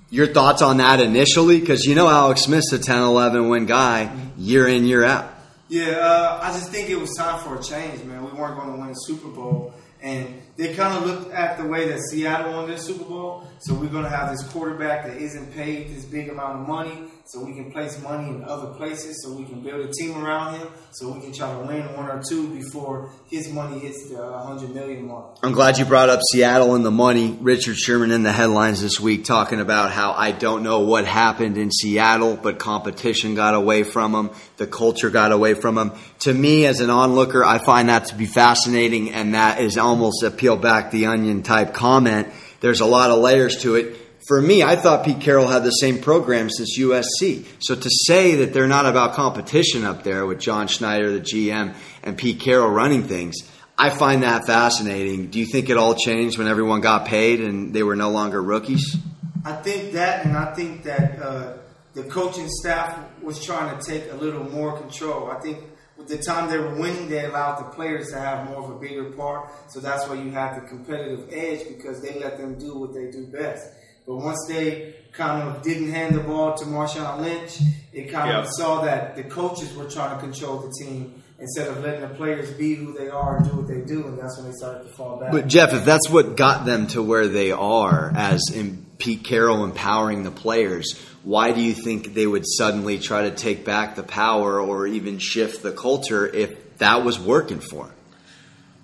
Your 0.09 0.27
thoughts 0.27 0.61
on 0.61 0.77
that 0.77 1.01
initially? 1.01 1.59
Because 1.59 1.83
you 1.83 1.93
know 1.93 2.07
Alex 2.07 2.43
Smith's 2.43 2.71
a 2.71 2.79
10 2.79 3.01
11 3.01 3.49
win 3.49 3.65
guy 3.65 4.15
year 4.37 4.65
in, 4.65 4.85
year 4.85 5.03
out. 5.03 5.29
Yeah, 5.69 5.97
uh, 5.97 6.39
I 6.41 6.53
just 6.53 6.71
think 6.71 6.89
it 6.89 6.97
was 6.97 7.13
time 7.17 7.39
for 7.43 7.59
a 7.59 7.61
change, 7.61 8.01
man. 8.05 8.23
We 8.23 8.31
weren't 8.31 8.55
going 8.57 8.73
to 8.73 8.79
win 8.79 8.89
a 8.89 8.95
Super 8.95 9.27
Bowl, 9.27 9.73
and 10.01 10.41
they 10.55 10.73
kind 10.73 10.97
of 10.97 11.05
looked 11.05 11.33
at 11.33 11.57
the 11.57 11.65
way 11.65 11.89
that 11.89 11.99
Seattle 12.09 12.53
won 12.53 12.69
their 12.69 12.77
Super 12.77 13.03
Bowl. 13.03 13.45
So 13.59 13.73
we're 13.73 13.89
going 13.89 14.05
to 14.05 14.09
have 14.09 14.31
this 14.31 14.47
quarterback 14.47 15.05
that 15.05 15.17
isn't 15.17 15.53
paid 15.53 15.89
this 15.89 16.05
big 16.05 16.29
amount 16.29 16.61
of 16.61 16.67
money, 16.67 17.09
so 17.27 17.43
we 17.43 17.53
can 17.53 17.69
place 17.73 18.01
money 18.01 18.29
in 18.29 18.43
other 18.45 18.73
places, 18.75 19.21
so 19.21 19.33
we 19.33 19.43
can 19.43 19.59
build 19.59 19.81
a 19.81 19.91
team 19.91 20.15
around 20.17 20.57
him, 20.57 20.69
so 20.91 21.11
we 21.11 21.19
can 21.19 21.33
try 21.33 21.51
to 21.51 21.59
win 21.59 21.83
one 21.93 22.09
or 22.09 22.23
two 22.23 22.55
before 22.55 23.09
his 23.29 23.49
money 23.49 23.79
hits 23.79 24.09
the 24.09 24.23
uh, 24.23 24.45
hundred 24.45 24.73
million 24.73 25.07
mark. 25.07 25.37
I'm 25.43 25.51
glad 25.51 25.77
you 25.77 25.83
brought 25.83 26.07
up 26.07 26.21
Seattle 26.31 26.73
and 26.75 26.85
the 26.85 26.91
money. 26.91 27.37
Richard 27.41 27.75
Sherman 27.75 28.11
in 28.11 28.23
the 28.23 28.31
headlines 28.31 28.81
this 28.81 28.97
week 28.97 29.25
talking 29.25 29.59
about 29.59 29.91
how 29.91 30.13
I 30.13 30.31
don't 30.31 30.63
know 30.63 30.79
what 30.79 31.03
happened 31.05 31.57
in 31.57 31.69
Seattle, 31.69 32.37
but 32.37 32.59
competition 32.59 33.35
got 33.35 33.55
away 33.55 33.83
from 33.83 34.15
him, 34.15 34.29
The 34.55 34.67
culture 34.67 35.09
got 35.09 35.33
away 35.33 35.53
from 35.53 35.77
him. 35.77 35.91
To 36.19 36.33
me, 36.33 36.65
as 36.65 36.79
an 36.79 36.89
onlooker, 36.89 37.43
I 37.43 37.57
find 37.57 37.89
that 37.89 38.05
to 38.05 38.15
be 38.15 38.25
fascinating, 38.25 39.11
and 39.11 39.33
that 39.33 39.59
is 39.59 39.77
almost 39.77 40.23
a 40.23 40.31
peel 40.31 40.55
back 40.55 40.91
the 40.91 41.07
onion 41.07 41.43
type 41.43 41.73
comment. 41.73 42.29
There's 42.61 42.79
a 42.79 42.85
lot 42.85 43.11
of 43.11 43.19
layers 43.19 43.63
to 43.63 43.75
it. 43.75 44.06
For 44.27 44.41
me, 44.41 44.61
I 44.61 44.75
thought 44.75 45.05
Pete 45.05 45.21
Carroll 45.21 45.47
had 45.47 45.63
the 45.63 45.71
same 45.71 45.99
program 45.99 46.49
since 46.49 46.77
USC. 46.77 47.45
So 47.59 47.75
to 47.75 47.89
say 47.89 48.35
that 48.35 48.51
they're 48.51 48.67
not 48.67 48.85
about 48.85 49.13
competition 49.13 49.85
up 49.85 50.03
there 50.03 50.25
with 50.25 50.41
John 50.41 50.67
Schneider, 50.67 51.13
the 51.13 51.21
GM, 51.21 51.73
and 52.03 52.17
Pete 52.17 52.41
Carroll 52.41 52.69
running 52.69 53.03
things, 53.03 53.37
I 53.77 53.89
find 53.89 54.23
that 54.23 54.45
fascinating. 54.45 55.27
Do 55.27 55.39
you 55.39 55.45
think 55.45 55.69
it 55.69 55.77
all 55.77 55.95
changed 55.95 56.37
when 56.37 56.47
everyone 56.47 56.81
got 56.81 57.05
paid 57.05 57.39
and 57.39 57.73
they 57.73 57.83
were 57.83 57.95
no 57.95 58.09
longer 58.09 58.43
rookies? 58.43 58.97
I 59.45 59.53
think 59.53 59.93
that, 59.93 60.25
and 60.25 60.35
I 60.35 60.53
think 60.53 60.83
that 60.83 61.21
uh, 61.21 61.53
the 61.93 62.03
coaching 62.03 62.49
staff 62.49 62.99
was 63.21 63.41
trying 63.41 63.79
to 63.79 63.85
take 63.85 64.11
a 64.11 64.15
little 64.15 64.43
more 64.43 64.77
control. 64.77 65.31
I 65.31 65.39
think 65.39 65.59
with 65.95 66.09
the 66.09 66.17
time 66.17 66.49
they 66.49 66.57
were 66.57 66.75
winning, 66.75 67.07
they 67.07 67.23
allowed 67.23 67.59
the 67.59 67.75
players 67.75 68.09
to 68.09 68.19
have 68.19 68.49
more 68.49 68.61
of 68.61 68.71
a 68.71 68.77
bigger 68.77 69.05
part. 69.05 69.49
So 69.71 69.79
that's 69.79 70.05
why 70.09 70.15
you 70.15 70.31
have 70.31 70.61
the 70.61 70.67
competitive 70.67 71.29
edge 71.31 71.65
because 71.69 72.01
they 72.01 72.19
let 72.19 72.37
them 72.37 72.59
do 72.59 72.77
what 72.77 72.93
they 72.93 73.09
do 73.09 73.25
best. 73.27 73.69
But 74.07 74.15
once 74.17 74.45
they 74.47 74.95
kind 75.11 75.43
of 75.47 75.61
didn't 75.61 75.91
hand 75.91 76.15
the 76.15 76.21
ball 76.21 76.55
to 76.55 76.65
Marshawn 76.65 77.19
Lynch, 77.19 77.59
it 77.91 78.09
kind 78.11 78.29
Yeah. 78.29 78.39
of 78.39 78.47
saw 78.49 78.81
that 78.81 79.15
the 79.15 79.23
coaches 79.23 79.75
were 79.75 79.85
trying 79.85 80.15
to 80.15 80.23
control 80.23 80.59
the 80.59 80.71
team 80.85 81.21
instead 81.39 81.67
of 81.67 81.83
letting 81.83 82.01
the 82.01 82.07
players 82.15 82.51
be 82.51 82.75
who 82.75 82.93
they 82.97 83.09
are 83.09 83.37
and 83.37 83.49
do 83.49 83.57
what 83.57 83.67
they 83.67 83.81
do, 83.81 84.07
and 84.07 84.17
that's 84.17 84.37
when 84.37 84.47
they 84.47 84.53
started 84.55 84.87
to 84.87 84.93
fall 84.95 85.17
back. 85.17 85.31
But 85.31 85.47
Jeff, 85.47 85.73
if 85.73 85.85
that's 85.85 86.09
what 86.09 86.35
got 86.37 86.65
them 86.65 86.87
to 86.87 87.03
where 87.03 87.27
they 87.27 87.51
are, 87.51 88.11
as 88.15 88.41
in 88.53 88.85
Pete 88.97 89.23
Carroll 89.23 89.63
empowering 89.63 90.23
the 90.23 90.31
players, 90.31 90.95
why 91.23 91.51
do 91.51 91.61
you 91.61 91.73
think 91.73 92.13
they 92.13 92.25
would 92.25 92.45
suddenly 92.47 92.97
try 92.97 93.23
to 93.23 93.31
take 93.31 93.65
back 93.65 93.95
the 93.95 94.03
power 94.03 94.59
or 94.61 94.87
even 94.87 95.19
shift 95.19 95.61
the 95.61 95.71
culture 95.71 96.25
if 96.25 96.77
that 96.77 97.03
was 97.03 97.19
working 97.19 97.59
for 97.59 97.85
them? 97.85 97.93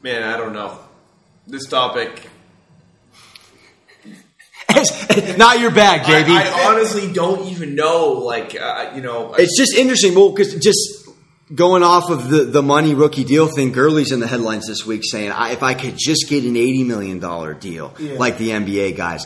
Man, 0.03 0.21
I 0.23 0.37
don't 0.37 0.53
know. 0.53 0.77
This 1.47 1.65
topic, 1.67 2.29
Not 5.37 5.59
your 5.59 5.71
bag, 5.71 6.01
JB. 6.01 6.29
I, 6.29 6.63
I 6.65 6.71
honestly 6.73 7.11
don't 7.11 7.47
even 7.49 7.75
know. 7.75 8.13
Like, 8.13 8.59
uh, 8.59 8.91
you 8.95 9.01
know, 9.01 9.33
It's 9.33 9.57
just 9.57 9.73
interesting, 9.75 10.15
well, 10.15 10.31
because 10.31 10.53
just 10.55 10.79
going 11.53 11.83
off 11.83 12.09
of 12.09 12.29
the, 12.29 12.45
the 12.45 12.61
money 12.63 12.95
rookie 12.95 13.23
deal 13.23 13.47
thing, 13.47 13.71
Gurley's 13.71 14.11
in 14.11 14.19
the 14.19 14.27
headlines 14.27 14.67
this 14.67 14.85
week 14.85 15.01
saying, 15.03 15.31
I, 15.31 15.51
if 15.51 15.61
I 15.63 15.73
could 15.73 15.95
just 15.97 16.27
get 16.29 16.43
an 16.43 16.55
$80 16.55 16.87
million 16.87 17.19
deal 17.59 17.93
Yeah. 17.99 18.13
like 18.17 18.37
the 18.37 18.49
NBA 18.49 18.95
guys. 18.97 19.25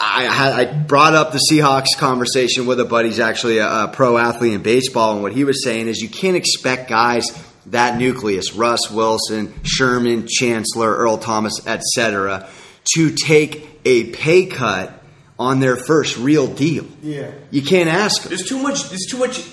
I, 0.00 0.24
had, 0.26 0.52
I 0.52 0.64
brought 0.72 1.14
up 1.14 1.32
the 1.32 1.40
Seahawks 1.50 1.96
conversation 1.96 2.66
with 2.66 2.78
a 2.78 2.84
buddy 2.84 3.08
who's 3.08 3.18
actually 3.18 3.58
a, 3.58 3.66
a 3.84 3.88
pro 3.88 4.16
athlete 4.16 4.52
in 4.52 4.62
baseball, 4.62 5.14
and 5.14 5.22
what 5.22 5.32
he 5.32 5.42
was 5.42 5.64
saying 5.64 5.88
is 5.88 5.98
you 6.00 6.08
can't 6.08 6.36
expect 6.36 6.88
guys 6.88 7.26
that 7.66 7.98
nucleus, 7.98 8.54
Russ 8.54 8.90
Wilson, 8.92 9.52
Sherman, 9.64 10.26
Chancellor, 10.28 10.94
Earl 10.94 11.18
Thomas, 11.18 11.66
etc., 11.66 12.48
to 12.94 13.10
take 13.14 13.68
a 13.84 14.10
pay 14.10 14.46
cut 14.46 14.92
on 15.38 15.60
their 15.60 15.76
first 15.76 16.16
real 16.18 16.46
deal. 16.46 16.84
yeah. 17.02 17.30
You 17.50 17.62
can't 17.62 17.88
ask 17.88 18.22
them. 18.22 18.30
there's 18.30 18.44
too 18.48 18.58
much. 18.62 18.88
There's 18.88 19.06
too 19.08 19.18
much 19.18 19.46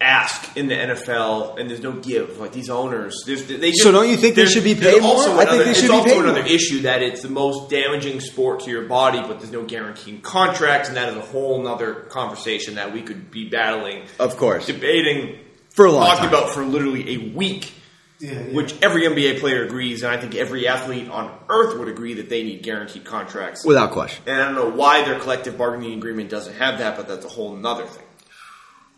ask 0.00 0.56
in 0.56 0.66
the 0.68 0.74
NFL, 0.74 1.58
and 1.58 1.70
there's 1.70 1.80
no 1.80 1.92
give. 1.92 2.38
Like 2.38 2.52
these 2.52 2.68
owners, 2.68 3.22
there's, 3.26 3.44
they 3.46 3.70
just, 3.70 3.82
So 3.82 3.92
don't 3.92 4.08
you 4.08 4.16
think 4.16 4.34
they 4.34 4.44
should 4.46 4.64
be 4.64 4.74
there's 4.74 4.94
paid 4.96 5.02
more? 5.02 5.12
also 5.12 5.32
I 5.34 5.36
think 5.38 5.48
another- 5.50 5.64
they 5.64 5.72
should 5.74 5.84
it's 5.84 5.92
be 5.92 5.96
also 5.96 6.08
paid 6.10 6.18
another 6.22 6.40
more. 6.42 6.48
issue 6.50 6.80
that 6.82 7.02
it's 7.02 7.22
the 7.22 7.30
most 7.30 7.70
damaging 7.70 8.20
sport 8.20 8.60
to 8.64 8.70
your 8.70 8.82
body, 8.82 9.20
but 9.20 9.38
there's 9.40 9.52
no 9.52 9.62
guaranteeing 9.64 10.20
contracts, 10.20 10.88
and 10.88 10.96
that 10.96 11.08
is 11.08 11.16
a 11.16 11.20
whole 11.20 11.62
nother 11.62 11.94
conversation 11.94 12.74
that 12.74 12.92
we 12.92 13.02
could 13.02 13.30
be 13.30 13.48
battling, 13.48 14.02
Of 14.18 14.36
course. 14.36 14.66
debating 14.66 15.38
For 15.70 15.86
a 15.86 15.92
long 15.92 16.06
talking 16.06 16.24
time. 16.24 16.34
about 16.34 16.50
for 16.52 16.64
literally 16.64 17.14
a 17.14 17.32
week. 17.34 17.72
Yeah, 18.20 18.32
yeah. 18.32 18.54
Which 18.54 18.80
every 18.80 19.02
NBA 19.02 19.40
player 19.40 19.64
agrees, 19.64 20.02
and 20.02 20.12
I 20.12 20.20
think 20.20 20.34
every 20.34 20.68
athlete 20.68 21.08
on 21.08 21.36
earth 21.48 21.78
would 21.78 21.88
agree 21.88 22.14
that 22.14 22.28
they 22.28 22.42
need 22.44 22.62
guaranteed 22.62 23.04
contracts. 23.04 23.64
Without 23.64 23.90
question. 23.90 24.22
And 24.26 24.40
I 24.40 24.44
don't 24.46 24.54
know 24.54 24.70
why 24.70 25.04
their 25.04 25.18
collective 25.18 25.58
bargaining 25.58 25.98
agreement 25.98 26.30
doesn't 26.30 26.54
have 26.54 26.78
that, 26.78 26.96
but 26.96 27.08
that's 27.08 27.24
a 27.24 27.28
whole 27.28 27.56
nother 27.56 27.86
thing. 27.86 28.04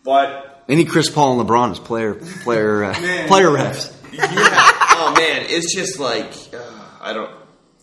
But 0.03 0.63
Any 0.69 0.85
Chris 0.85 1.09
Paul 1.09 1.39
and 1.39 1.49
LeBron 1.49 1.71
is 1.71 1.79
player 1.79 2.13
player 2.15 2.83
uh, 2.85 2.91
Man. 3.01 3.27
player 3.27 3.47
refs. 3.47 3.93
yeah, 4.13 4.23
oh 4.29 5.13
man, 5.17 5.45
it's 5.49 5.73
just 5.75 5.99
like 5.99 6.31
uh, 6.53 6.85
I 7.01 7.13
don't. 7.13 7.31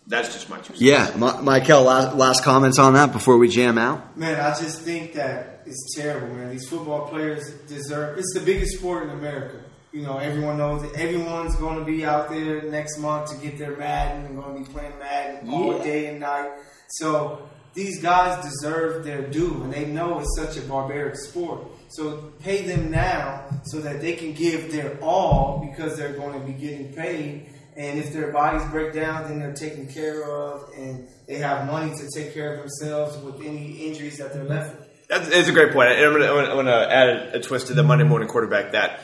That's 0.07 0.33
just 0.35 0.49
my 0.51 0.59
two 0.59 0.75
cents. 0.77 0.81
Yeah, 0.83 1.13
Ma- 1.17 1.41
Mykell. 1.41 1.85
Last, 1.85 2.17
last 2.17 2.45
comments 2.45 2.79
on 2.79 2.93
that 2.95 3.13
before 3.13 3.39
we 3.39 3.49
jam 3.49 3.79
out. 3.79 4.17
Man, 4.17 4.39
I 4.39 4.51
just 4.59 4.81
think 4.83 5.15
that 5.15 5.63
it's 5.67 5.95
terrible, 5.97 6.35
man. 6.35 6.51
These 6.51 6.69
football 6.69 7.09
players 7.09 7.51
deserve. 7.69 8.19
It's 8.19 8.33
the 8.35 8.41
biggest 8.41 8.77
sport 8.79 9.05
in 9.05 9.11
America. 9.11 9.61
You 9.95 10.03
know, 10.03 10.19
everyone 10.19 10.59
knows 10.59 10.83
that 10.83 10.97
everyone's 11.01 11.55
going 11.55 11.79
to 11.79 11.85
be 11.85 12.05
out 12.05 12.29
there 12.29 12.63
next 12.63 12.99
month 12.99 13.31
to 13.31 13.37
get 13.37 13.57
their 13.59 13.77
Madden 13.77 14.27
and 14.27 14.35
going 14.43 14.55
to 14.65 14.69
be 14.69 14.75
playing 14.77 14.99
Madden 14.99 15.49
all 15.49 15.77
Yeah. 15.79 15.85
day 15.85 16.07
and 16.07 16.19
night. 16.19 16.51
So 16.89 17.49
these 17.75 18.03
guys 18.03 18.45
deserve 18.45 19.05
their 19.05 19.23
due, 19.23 19.63
and 19.63 19.73
they 19.73 19.85
know 19.85 20.19
it's 20.19 20.37
such 20.37 20.57
a 20.57 20.67
barbaric 20.67 21.15
sport. 21.15 21.61
So 21.91 22.33
pay 22.43 22.63
them 22.63 22.91
now 22.91 23.45
so 23.67 23.79
that 23.83 24.01
they 24.01 24.15
can 24.15 24.33
give 24.33 24.73
their 24.73 24.99
all 25.01 25.65
because 25.71 25.97
they're 25.97 26.15
going 26.15 26.41
to 26.41 26.45
be 26.45 26.55
getting 26.55 26.93
paid. 26.93 27.51
And 27.77 27.97
if 28.01 28.13
their 28.13 28.33
bodies 28.33 28.69
break 28.73 28.95
down, 28.95 29.29
then 29.29 29.39
they're 29.39 29.53
taken 29.53 29.87
care 29.87 30.25
of, 30.29 30.71
and 30.77 31.07
they 31.29 31.37
have 31.37 31.69
money 31.69 31.95
to 31.97 32.09
take 32.13 32.35
care 32.35 32.55
of 32.55 32.59
themselves 32.59 33.17
with 33.19 33.37
any 33.47 33.87
injuries 33.87 34.19
that 34.19 34.33
they're 34.33 34.43
left 34.43 34.77
with. 34.77 34.89
That's, 35.09 35.29
that's 35.29 35.49
a 35.49 35.53
great 35.53 35.73
point. 35.73 35.91
I'm 35.91 36.13
going 36.15 36.67
to 36.67 36.93
add 36.93 37.09
a, 37.09 37.37
a 37.37 37.41
twist 37.41 37.69
to 37.69 37.75
the 37.75 37.85
Monday 37.85 38.05
morning 38.05 38.27
quarterback 38.29 38.73
that 38.73 38.99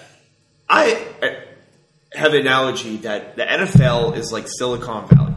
I, 0.71 1.05
I 1.21 1.45
have 2.13 2.33
an 2.33 2.43
analogy 2.43 2.99
that 2.99 3.35
the 3.35 3.43
NFL 3.43 4.17
is 4.17 4.31
like 4.33 4.47
Silicon 4.47 5.09
Valley. 5.09 5.35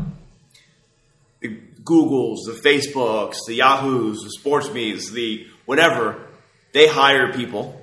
The 1.41 1.59
Googles, 1.83 2.37
the 2.45 2.59
Facebooks, 2.63 3.37
the 3.47 3.55
Yahoos, 3.55 4.19
the 4.23 4.29
Sports 4.29 4.71
Me's, 4.71 5.11
the 5.11 5.47
whatever, 5.65 6.27
they 6.73 6.87
hire 6.87 7.33
people 7.33 7.81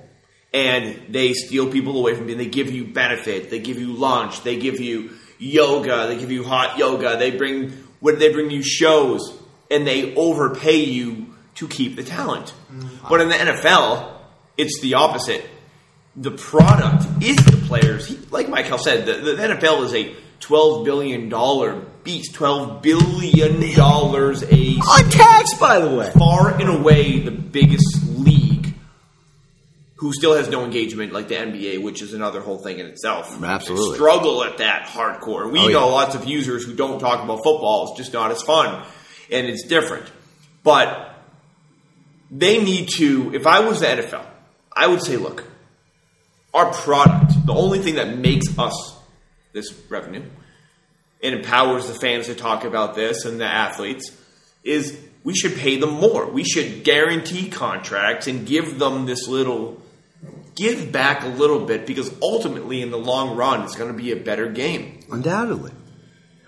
and 0.53 1.01
they 1.09 1.33
steal 1.33 1.69
people 1.69 1.97
away 1.97 2.15
from 2.15 2.29
you. 2.29 2.35
They 2.35 2.47
give 2.47 2.71
you 2.71 2.85
benefit. 2.85 3.49
They 3.49 3.59
give 3.59 3.77
you 3.77 3.93
lunch. 3.93 4.43
They 4.43 4.57
give 4.57 4.79
you 4.79 5.11
yoga. 5.37 6.07
They 6.07 6.17
give 6.17 6.31
you 6.31 6.43
hot 6.43 6.77
yoga. 6.77 7.17
They 7.17 7.31
bring 7.31 7.71
what 7.99 8.17
they 8.17 8.31
bring 8.31 8.49
you 8.49 8.63
shows, 8.63 9.37
and 9.69 9.85
they 9.85 10.15
overpay 10.15 10.83
you 10.83 11.35
to 11.55 11.67
keep 11.67 11.95
the 11.95 12.03
talent. 12.03 12.53
Mm, 12.71 13.09
but 13.09 13.21
in 13.21 13.29
the 13.29 13.35
NFL, 13.35 14.13
it's 14.57 14.81
the 14.81 14.95
opposite. 14.95 15.45
The 16.15 16.31
product 16.31 17.05
is 17.23 17.37
the 17.37 17.57
players. 17.67 18.07
He, 18.07 18.17
like 18.31 18.47
Mykell 18.47 18.79
said, 18.79 19.05
the, 19.05 19.13
the 19.13 19.35
NFL 19.35 19.85
is 19.85 19.93
a 19.93 20.13
twelve 20.39 20.83
billion 20.85 21.29
dollar 21.29 21.75
beast. 22.03 22.33
Twelve 22.35 22.81
billion 22.81 23.73
dollars 23.75 24.43
a 24.43 24.75
on 24.77 25.09
tax, 25.09 25.53
by 25.55 25.79
the 25.79 25.95
way. 25.95 26.11
far 26.11 26.49
and 26.59 26.69
away 26.69 27.19
the 27.19 27.31
biggest 27.31 28.03
league 28.17 28.73
who 29.95 30.11
still 30.11 30.35
has 30.35 30.49
no 30.49 30.65
engagement 30.65 31.13
like 31.13 31.27
the 31.27 31.35
NBA, 31.35 31.81
which 31.81 32.01
is 32.01 32.13
another 32.13 32.41
whole 32.41 32.57
thing 32.57 32.79
in 32.79 32.87
itself. 32.87 33.41
Absolutely. 33.41 33.89
They 33.91 33.95
struggle 33.95 34.43
at 34.43 34.57
that 34.57 34.87
hardcore. 34.87 35.49
We 35.51 35.59
Oh, 35.59 35.67
yeah. 35.67 35.73
know 35.75 35.89
lots 35.89 36.15
of 36.15 36.25
users 36.25 36.65
who 36.65 36.73
don't 36.73 36.99
talk 36.99 37.23
about 37.23 37.41
football. 37.43 37.89
It's 37.89 37.97
just 37.99 38.11
not 38.11 38.31
as 38.31 38.41
fun. 38.41 38.83
And 39.31 39.45
it's 39.47 39.63
different. 39.67 40.11
But 40.63 41.15
they 42.31 42.61
need 42.63 42.89
to, 42.97 43.31
if 43.35 43.45
I 43.45 43.59
was 43.59 43.79
the 43.81 43.85
NFL, 43.87 44.25
I 44.75 44.87
would 44.87 45.03
say, 45.03 45.17
look, 45.17 45.43
our 46.53 46.71
product, 46.73 47.45
the 47.45 47.53
only 47.53 47.79
thing 47.79 47.95
that 47.95 48.17
makes 48.17 48.57
us 48.57 48.95
this 49.53 49.73
revenue 49.89 50.23
and 51.23 51.35
empowers 51.35 51.87
the 51.87 51.93
fans 51.93 52.27
to 52.27 52.35
talk 52.35 52.63
about 52.63 52.95
this 52.95 53.25
and 53.25 53.39
the 53.39 53.45
athletes 53.45 54.11
is 54.63 54.97
we 55.23 55.35
should 55.35 55.55
pay 55.55 55.77
them 55.77 55.91
more. 55.91 56.29
We 56.29 56.43
should 56.43 56.83
guarantee 56.83 57.49
contracts 57.49 58.27
and 58.27 58.45
give 58.45 58.79
them 58.79 59.05
this 59.05 59.27
little 59.27 59.81
give 60.55 60.91
back 60.91 61.23
a 61.23 61.27
little 61.27 61.65
bit 61.65 61.87
because 61.87 62.13
ultimately 62.21 62.81
in 62.81 62.91
the 62.91 62.97
long 62.97 63.35
run 63.35 63.63
it's 63.63 63.75
going 63.75 63.91
to 63.91 63.97
be 63.97 64.11
a 64.11 64.15
better 64.15 64.49
game. 64.49 64.99
Undoubtedly. 65.11 65.71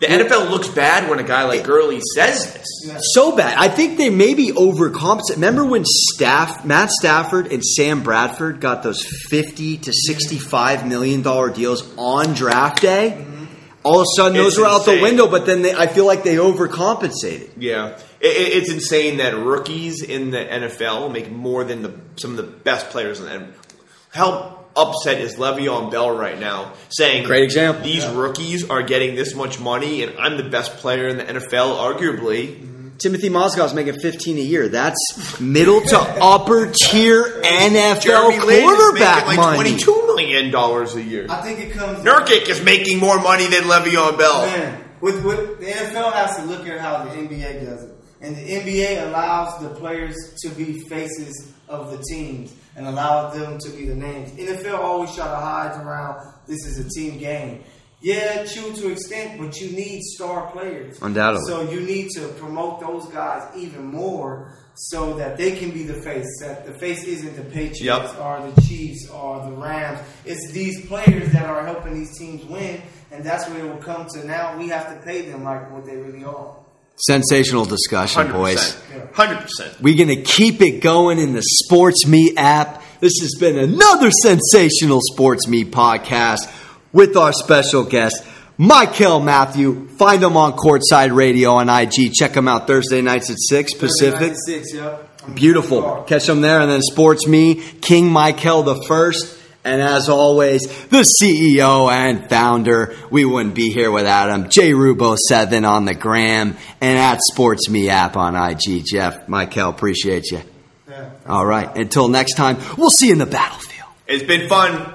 The 0.03 0.09
NFL 0.23 0.49
looks 0.49 0.67
bad 0.67 1.09
when 1.09 1.19
a 1.19 1.23
guy 1.23 1.43
like 1.45 1.63
Gurley 1.63 1.99
says 2.15 2.53
this. 2.53 3.03
So 3.13 3.35
bad. 3.35 3.57
I 3.57 3.67
think 3.69 3.97
they 3.97 4.09
maybe 4.09 4.47
overcompensate. 4.49 5.35
Remember 5.35 5.63
when 5.65 5.83
Staff, 5.85 6.65
Matt 6.65 6.89
Stafford 6.91 7.51
and 7.51 7.63
Sam 7.63 8.03
Bradford 8.03 8.59
got 8.59 8.83
those 8.83 9.01
fifty 9.29 9.77
to 9.77 9.91
sixty-five 9.93 10.85
million 10.87 11.21
dollar 11.21 11.49
deals 11.49 11.93
on 11.97 12.33
draft 12.33 12.81
day? 12.81 13.15
Mm-hmm. 13.17 13.45
All 13.85 13.99
of 13.99 14.03
a 14.03 14.15
sudden, 14.17 14.37
those 14.37 14.53
It's 14.53 14.57
were 14.59 14.65
out 14.65 14.85
the 14.85 15.01
window. 15.01 15.27
But 15.29 15.45
then 15.45 15.61
they, 15.61 15.73
I 15.73 15.87
feel 15.87 16.05
like 16.05 16.23
they 16.23 16.35
overcompensated. 16.35 17.51
Yeah, 17.57 17.97
it, 18.19 18.27
it- 18.27 18.63
it's 18.63 18.71
insane 18.71 19.17
that 19.17 19.35
rookies 19.35 20.01
in 20.03 20.31
the 20.31 20.37
NFL 20.43 21.11
make 21.11 21.31
more 21.31 21.63
than 21.63 21.81
the, 21.81 21.99
some 22.15 22.31
of 22.31 22.37
the 22.37 22.43
best 22.43 22.89
players 22.89 23.19
in 23.19 23.25
the 23.25 23.31
NFL. 23.31 24.57
Upset 24.75 25.21
is 25.21 25.35
Le'Veon 25.35 25.91
Bell 25.91 26.09
right 26.09 26.39
now, 26.39 26.73
saying, 26.89 27.25
Great 27.25 27.43
example. 27.43 27.83
These 27.83 28.07
rookies 28.07 28.69
are 28.69 28.81
getting 28.81 29.15
this 29.15 29.35
much 29.35 29.59
money, 29.59 30.01
and 30.01 30.17
I'm 30.17 30.37
the 30.37 30.49
best 30.49 30.77
player 30.77 31.07
in 31.07 31.17
the 31.17 31.23
NFL, 31.23 31.77
arguably." 31.77 32.55
Mm-hmm. 32.55 32.73
Timofey 32.97 33.29
Mozgov's 33.29 33.73
making 33.73 33.99
fifteen 33.99 34.37
a 34.37 34.41
year. 34.41 34.69
That's 34.69 34.97
middle 35.39 35.81
to 35.81 35.99
upper 35.99 36.71
tier 36.71 37.23
NFL 37.43 38.01
Jeremy 38.01 38.35
is 38.35 38.63
quarterback 38.63 39.27
making 39.27 39.27
like 39.27 39.37
money. 39.37 39.57
twenty-two 39.57 40.07
million 40.07 40.51
dollars 40.51 40.95
a 40.95 41.01
year. 41.01 41.27
I 41.29 41.41
think 41.41 41.59
it 41.59 41.71
comes. 41.73 41.99
Nurkic 41.99 42.47
is 42.49 42.63
making 42.63 42.99
more 42.99 43.19
money 43.19 43.45
than 43.45 43.63
Le'Veon 43.63 44.17
Bell. 44.17 44.45
Man, 44.45 44.83
with, 45.01 45.23
with 45.23 45.59
the 45.59 45.65
NFL 45.65 46.13
has 46.13 46.37
to 46.37 46.45
look 46.45 46.67
at 46.67 46.79
how 46.79 47.03
the 47.03 47.11
NBA 47.11 47.65
does 47.65 47.83
it, 47.83 47.95
and 48.21 48.35
the 48.35 48.41
NBA 48.41 49.07
allows 49.07 49.61
the 49.61 49.69
players 49.69 50.15
to 50.43 50.49
be 50.49 50.79
faces 50.87 51.51
of 51.67 51.91
the 51.91 52.03
teams 52.09 52.53
and 52.75 52.87
allow 52.87 53.29
them 53.29 53.57
to 53.59 53.69
be 53.71 53.85
the 53.85 53.95
names. 53.95 54.31
NFL 54.31 54.79
always 54.79 55.13
try 55.15 55.27
to 55.27 55.35
hide 55.35 55.79
around 55.83 56.33
this 56.47 56.65
is 56.65 56.79
a 56.85 56.89
team 56.89 57.17
game. 57.19 57.63
Yeah, 58.01 58.43
true 58.43 58.73
to 58.73 58.91
extent, 58.91 59.39
but 59.39 59.57
you 59.61 59.71
need 59.71 60.01
star 60.01 60.51
players. 60.51 61.01
Undoubtedly. 61.01 61.45
So 61.47 61.61
you 61.71 61.79
need 61.79 62.09
to 62.15 62.27
promote 62.33 62.81
those 62.81 63.05
guys 63.07 63.49
even 63.55 63.85
more 63.85 64.51
so 64.75 65.13
that 65.13 65.37
they 65.37 65.55
can 65.55 65.71
be 65.71 65.83
the 65.83 65.93
face. 66.01 66.27
That 66.41 66.65
the 66.65 66.73
face 66.73 67.05
isn't 67.05 67.35
the 67.37 67.43
Patriots 67.43 67.81
Yep. 67.81 68.19
or 68.19 68.51
the 68.53 68.61
Chiefs 68.61 69.09
or 69.09 69.45
the 69.49 69.55
Rams. 69.55 69.99
It's 70.25 70.51
these 70.51 70.85
players 70.87 71.31
that 71.31 71.45
are 71.45 71.65
helping 71.65 71.93
these 71.93 72.17
teams 72.17 72.43
win, 72.43 72.81
and 73.11 73.23
that's 73.23 73.47
where 73.49 73.59
it 73.65 73.69
will 73.69 73.81
come 73.81 74.05
to. 74.15 74.27
Now 74.27 74.57
we 74.57 74.67
have 74.67 74.93
to 74.93 75.01
pay 75.05 75.21
them 75.29 75.45
like 75.45 75.71
what 75.71 75.85
they 75.85 75.95
really 75.95 76.25
are. 76.25 76.57
Sensational 76.95 77.65
discussion, 77.65 78.21
Hundred 78.27 78.33
boys. 78.37 78.81
Hundred 79.13 79.39
percent. 79.41 79.81
We're 79.81 79.97
going 79.97 80.15
to 80.15 80.21
keep 80.23 80.61
it 80.61 80.79
going 80.79 81.19
in 81.19 81.33
the 81.33 81.41
Sports 81.41 82.05
Me 82.07 82.33
app. 82.37 82.83
This 82.99 83.19
has 83.21 83.35
been 83.39 83.57
another 83.57 84.11
sensational 84.11 84.99
Sports 85.01 85.47
Me 85.47 85.65
podcast 85.65 86.51
with 86.93 87.17
our 87.17 87.33
special 87.33 87.83
guest, 87.83 88.23
Mykell 88.59 89.23
Mathieu. 89.23 89.87
Find 89.97 90.23
him 90.23 90.37
on 90.37 90.53
Courtside 90.53 91.13
Radio 91.13 91.51
on 91.53 91.67
IG. 91.67 92.13
Check 92.13 92.35
him 92.35 92.47
out 92.47 92.67
Thursday 92.67 93.01
nights 93.01 93.29
at 93.31 93.37
6 93.39 93.73
Pacific. 93.73 94.35
Six, 94.45 94.73
yep. 94.73 95.09
Beautiful. 95.33 96.03
Catch 96.03 96.27
them 96.27 96.41
there. 96.41 96.61
And 96.61 96.69
then 96.69 96.81
Sports 96.81 97.27
Me, 97.27 97.55
King 97.55 98.07
Michael 98.09 98.63
the 98.63 98.83
First. 98.87 99.39
And 99.65 99.81
as 99.81 100.09
always, 100.09 100.61
the 100.87 101.05
CEO 101.21 101.89
and 101.91 102.29
founder. 102.29 102.95
We 103.09 103.23
wouldn't 103.23 103.55
be 103.55 103.71
here 103.71 103.91
without 103.91 104.29
him. 104.29 104.49
J 104.49 104.71
Rubo7 104.73 105.67
on 105.67 105.85
the 105.85 105.93
gram 105.93 106.57
and 106.81 106.99
at 106.99 107.19
Sports 107.31 107.69
Me 107.69 107.89
app 107.89 108.17
on 108.17 108.35
IG. 108.35 108.83
Jeff, 108.85 109.27
Mykell, 109.27 109.69
appreciate 109.69 110.31
you. 110.31 110.41
Yeah. 110.89 111.11
All 111.27 111.45
right. 111.45 111.73
Until 111.77 112.09
next 112.09 112.33
time, 112.33 112.57
we'll 112.77 112.89
see 112.89 113.07
you 113.07 113.13
in 113.13 113.19
the 113.19 113.25
battlefield. 113.25 113.87
It's 114.05 114.23
been 114.23 114.49
fun. 114.49 114.93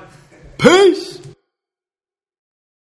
Peace. 0.59 1.18